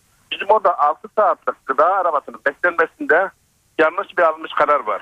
Bizim 0.47 0.55
orada 0.55 0.79
6 0.79 1.07
saatlik 1.15 1.65
gıda 1.65 1.95
arabasının 1.95 2.39
beklenmesinde 2.45 3.31
yanlış 3.77 4.17
bir 4.17 4.23
alınmış 4.23 4.53
karar 4.53 4.79
var. 4.79 5.01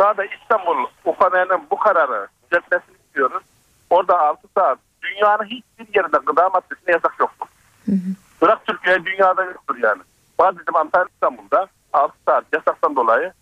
Sadece 0.00 0.36
İstanbul 0.42 0.86
UFA'nın 1.04 1.62
bu 1.70 1.78
kararı 1.78 2.28
düzeltmesini 2.44 2.96
istiyoruz. 3.06 3.42
Orada 3.90 4.20
6 4.20 4.48
saat 4.56 4.78
dünyanın 5.02 5.44
hiçbir 5.44 5.98
yerinde 5.98 6.18
gıda 6.26 6.48
maddesine 6.48 6.92
yasak 6.92 7.14
yoktur. 7.20 7.46
Hı 7.86 7.92
hı. 7.92 8.10
Bırak 8.42 8.66
Türkiye 8.66 9.04
dünyada 9.04 9.44
yoktur 9.44 9.76
yani. 9.82 10.02
Bazı 10.38 10.58
bizim 10.58 10.76
Antalya 10.76 11.06
İstanbul'da 11.14 11.66
6 11.92 12.14
saat 12.26 12.44
yasaktan 12.52 12.96
dolayı 12.96 13.32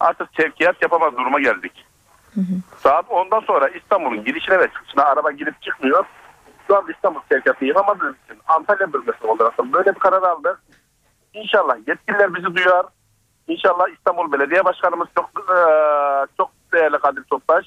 artık 0.00 0.28
sevkiyat 0.36 0.82
yapamaz 0.82 1.12
duruma 1.12 1.40
geldik. 1.40 1.86
Hı 2.34 2.40
hı. 2.40 2.54
Saat 2.82 3.06
10'dan 3.06 3.40
sonra 3.40 3.68
İstanbul'un 3.68 4.24
girişine 4.24 4.58
ve 4.58 4.68
çıkışına 4.68 5.04
araba 5.04 5.30
girip 5.30 5.62
çıkmıyor. 5.62 6.04
Şu 6.66 6.76
an 6.76 6.84
İstanbul 6.94 7.20
sevkiyatı 7.32 7.64
yapamadığımız 7.64 8.14
için 8.24 8.38
Antalya 8.46 8.92
bölgesi 8.92 9.26
olarak 9.26 9.58
böyle 9.58 9.94
bir 9.94 9.98
karar. 9.98 10.35
İnşallah 11.46 11.76
yetkililer 11.86 12.34
bizi 12.34 12.54
duyar. 12.54 12.86
İnşallah 13.48 13.88
İstanbul 13.88 14.32
Belediye 14.32 14.64
Başkanımız 14.64 15.08
çok 15.16 15.30
e, 15.50 15.58
çok 16.36 16.50
değerli 16.72 16.98
Kadir 16.98 17.22
Topbaş. 17.22 17.66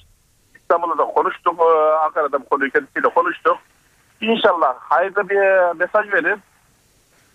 İstanbul'da 0.55 0.97
da 0.97 1.05
konuştuk. 1.05 1.59
E, 1.59 1.93
Ankara'da 1.93 2.41
bu 2.41 2.49
konuyu 2.49 2.71
kendisiyle 2.71 3.09
konuştuk. 3.09 3.57
İnşallah 4.21 4.75
hayırlı 4.79 5.29
bir 5.29 5.75
mesaj 5.79 6.13
verir. 6.13 6.39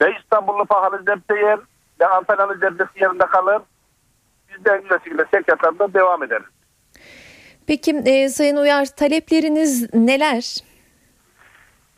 Ve 0.00 0.16
İstanbul'un 0.20 0.64
pahalı 0.64 0.98
zebde 0.98 1.40
yer 1.40 1.58
ve 2.00 2.06
Antalya'nın 2.06 2.58
zebdesi 2.58 3.02
yerinde 3.02 3.26
kalır. 3.26 3.62
Biz 4.48 4.64
de 4.64 4.70
en 4.70 4.82
güzel 4.82 4.98
şekilde 4.98 5.24
sevkiyatlarında 5.30 5.94
devam 5.94 6.22
ederiz. 6.22 6.46
Peki 7.66 8.02
e, 8.06 8.28
Sayın 8.28 8.56
Uyar 8.56 8.84
talepleriniz 8.84 9.94
neler? 9.94 10.56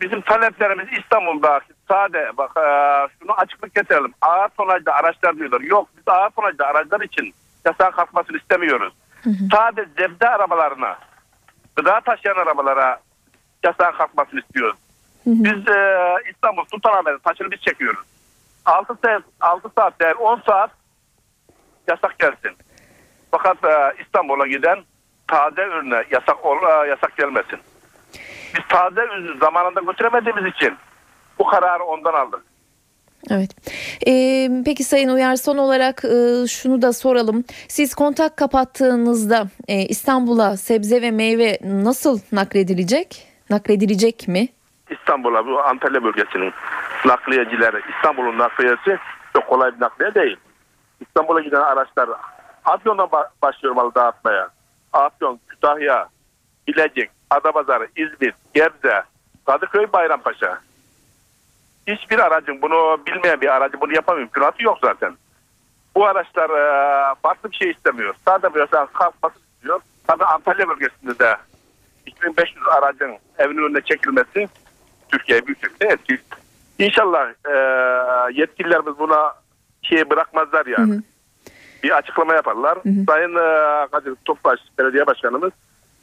Bizim 0.01 0.21
taleplerimiz 0.21 0.87
İstanbul'da 0.99 1.61
sade 1.89 2.33
bak 2.37 2.51
e, 2.57 2.69
şunu 3.19 3.33
açıklık 3.33 3.75
getirelim. 3.75 4.15
Ağır 4.21 4.49
tonajlı 4.49 4.93
araçlar 4.93 5.37
diyorlar. 5.37 5.61
Yok 5.61 5.89
biz 5.97 6.03
ağır 6.07 6.31
tonajlı 6.31 6.67
araçlar 6.67 7.01
için 7.01 7.35
yasağın 7.65 7.91
kalkmasını 7.91 8.37
istemiyoruz. 8.37 8.93
Hı 9.23 9.31
hı. 9.31 9.57
Sade 9.57 9.89
zebde 9.99 10.29
arabalarına 10.29 10.99
gıda 11.77 12.01
taşıyan 12.01 12.37
arabalara 12.37 13.01
yasağın 13.65 13.93
kalkmasını 13.93 14.41
istiyoruz. 14.41 14.77
Hı 15.25 15.31
hı. 15.31 15.45
Biz 15.45 15.69
e, 15.69 16.15
İstanbul 16.31 16.65
Sultanahmet'in 16.71 17.19
taşını 17.19 17.51
biz 17.51 17.61
çekiyoruz. 17.61 18.07
6 18.65 18.97
saat, 19.05 19.23
6 19.41 19.69
saat 19.79 20.01
değil 20.01 20.15
10 20.19 20.41
saat 20.47 20.71
yasak 21.89 22.19
gelsin. 22.19 22.57
Fakat 23.31 23.65
e, 23.65 24.03
İstanbul'a 24.03 24.47
giden 24.47 24.79
taze 25.29 25.63
ürüne 25.63 26.05
yasak, 26.11 26.37
e, 26.45 26.89
yasak 26.89 27.17
gelmesin. 27.17 27.59
Biz 28.55 28.69
taze 28.69 29.01
ürünü 29.01 29.39
zamanında 29.39 29.81
götüremediğimiz 29.81 30.55
için 30.55 30.77
bu 31.39 31.47
kararı 31.47 31.85
ondan 31.85 32.13
aldık. 32.13 32.43
Evet. 33.31 33.51
Ee, 34.07 34.49
peki 34.65 34.85
Sayın 34.85 35.09
Uyar 35.09 35.37
son 35.37 35.59
olarak 35.59 36.05
e, 36.05 36.47
şunu 36.47 36.83
da 36.83 36.93
soralım. 36.93 37.45
Siz 37.69 37.95
kontak 37.95 38.37
kapattığınızda 38.37 39.45
e, 39.69 39.75
İstanbul'a 39.75 40.57
sebze 40.57 41.03
ve 41.03 41.11
meyve 41.11 41.59
nasıl 41.65 42.21
nakledilecek? 42.33 43.27
Nakledilecek 43.51 44.29
mi? 44.29 44.49
İstanbul'a 44.91 45.47
bu 45.47 45.61
Antalya 45.61 46.05
bölgesinin 46.05 46.53
nakliyecileri 47.07 47.77
İstanbul'un 47.97 48.39
nakliyesi 48.39 48.99
çok 49.33 49.47
kolay 49.47 49.75
bir 49.77 49.81
nakliye 49.81 50.15
değil. 50.15 50.37
İstanbul'a 51.01 51.41
giden 51.41 51.61
araçlar 51.61 52.09
Afyon'dan 52.65 53.07
ba- 53.07 53.29
başlıyor 53.43 53.75
malı 53.75 53.95
dağıtmaya. 53.95 54.49
Afyon, 54.93 55.41
Kütahya, 55.49 56.09
Bilecik, 56.69 57.11
Adapazarı, 57.31 57.89
İzmir, 57.97 58.35
Gebze, 58.55 59.03
Kadıköy, 59.47 59.87
Bayrampaşa. 59.93 60.59
Hiçbir 61.87 62.19
aracın 62.19 62.63
bunu 62.63 62.99
bilmeyen 63.07 63.41
bir 63.41 63.49
aracın 63.49 63.81
bunu 63.81 63.95
yapma 63.95 64.15
mümkünatı 64.15 64.63
yok 64.63 64.79
zaten. 64.83 65.17
Bu 65.95 66.07
araçlar 66.07 66.51
e, 66.51 67.15
farklı 67.23 67.51
bir 67.51 67.57
şey 67.57 67.71
istemiyor. 67.71 68.15
Sadece 68.25 68.49
mesela 68.59 68.87
kalkması 68.87 69.39
istiyor. 69.39 69.81
Tabii 70.07 70.25
Antalya 70.25 70.69
bölgesinde 70.69 71.19
de 71.19 71.37
2500 72.07 72.67
aracın 72.67 73.17
evinin 73.39 73.63
önüne 73.63 73.81
çekilmesi 73.81 74.49
Türkiye 75.09 75.47
büyük 75.47 75.81
bir 75.81 75.87
etki. 75.87 76.19
İnşallah 76.79 77.29
e, 77.29 77.55
yetkililerimiz 78.41 78.99
buna 78.99 79.35
şey 79.83 80.11
bırakmazlar 80.11 80.67
yani. 80.67 81.01
Bir 81.83 81.97
açıklama 81.97 82.35
yaparlar. 82.35 82.79
Sayın 83.07 83.35
e, 83.35 83.87
Kadir 83.93 84.15
Topbaş 84.25 84.61
Belediye 84.79 85.07
Başkanımız 85.07 85.53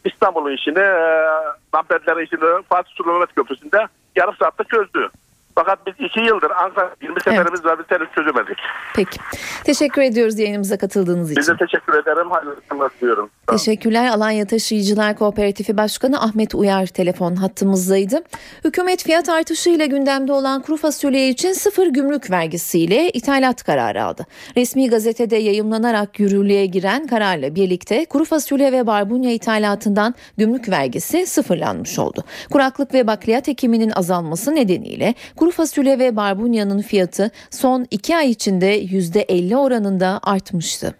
İstanbul'un 0.06 0.52
işini, 0.52 0.80
e, 0.80 1.28
Namperlerin 1.74 2.26
işini 2.26 2.64
Fatih 2.70 2.92
Sultan 2.96 3.14
Mehmet 3.14 3.36
Köprüsü'nde 3.36 3.88
yarım 4.16 4.36
saatte 4.36 4.64
çözdü. 4.64 5.10
Fakat 5.56 5.88
biz 5.88 5.94
iki 6.00 6.20
yıldır 6.20 6.52
Ankara 6.52 6.96
20 7.02 7.22
seferimiz 7.22 7.66
var 7.66 7.80
bir 7.80 7.84
tane 7.84 8.04
çözemedik. 8.16 8.58
Peki. 8.96 9.20
Teşekkür 9.64 10.02
ediyoruz 10.02 10.40
yayınımıza 10.40 10.78
katıldığınız 10.78 11.32
için. 11.32 11.42
Biz 11.42 11.48
de 11.48 11.58
teşekkür 11.58 11.94
ederim. 11.94 12.32
Hayırlı 12.32 12.56
diliyorum. 13.02 13.30
Teşekkürler. 13.48 14.08
Alanya 14.08 14.46
Taşıyıcılar 14.46 15.16
Kooperatifi 15.16 15.78
Başkanı 15.78 16.22
Ahmet 16.22 16.56
Uyar 16.56 16.86
telefon 16.86 17.36
hattımızdaydı. 17.36 18.24
Hükümet 18.66 19.04
fiyat 19.04 19.30
artışıyla 19.30 19.86
gündemde 19.86 20.34
olan 20.34 20.62
kuru 20.62 20.78
fasulye 20.78 21.30
için 21.30 21.54
sıfır 21.54 21.88
gümrük 21.88 22.32
vergisiyle 22.32 23.10
ithalat 23.10 23.64
kararı 23.64 24.04
aldı. 24.04 24.26
Resmi 24.58 24.90
gazetede 24.90 25.36
yayımlanarak 25.36 26.20
yürürlüğe 26.20 26.66
giren 26.66 27.08
kararla 27.08 27.56
birlikte 27.56 28.06
kuru 28.06 28.26
fasulye 28.26 28.72
ve 28.72 28.88
barbunya 28.88 29.32
ithalatından 29.32 30.16
gümrük 30.38 30.70
vergisi 30.70 31.28
sıfırlanmış 31.28 32.00
oldu. 32.00 32.24
Kuraklık 32.52 32.94
ve 32.94 33.08
bakliyat 33.08 33.50
ekiminin 33.50 33.90
azalması 33.90 34.56
nedeniyle 34.56 35.14
kuru 35.44 35.52
fasulye 35.52 36.00
ve 36.00 36.16
barbunyanın 36.16 36.82
fiyatı 36.82 37.32
son 37.50 37.88
iki 37.92 38.18
ay 38.18 38.30
içinde 38.32 38.84
%50 38.84 39.56
oranında 39.56 40.20
artmıştı. 40.24 40.96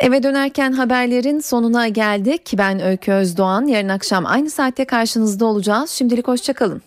Eve 0.00 0.22
dönerken 0.22 0.72
haberlerin 0.72 1.40
sonuna 1.40 1.88
geldik. 1.88 2.52
Ben 2.58 2.82
Öykü 2.82 3.12
Özdoğan. 3.12 3.66
Yarın 3.66 3.88
akşam 3.88 4.26
aynı 4.26 4.50
saatte 4.50 4.84
karşınızda 4.84 5.46
olacağız. 5.46 5.90
Şimdilik 5.90 6.28
hoşçakalın. 6.28 6.82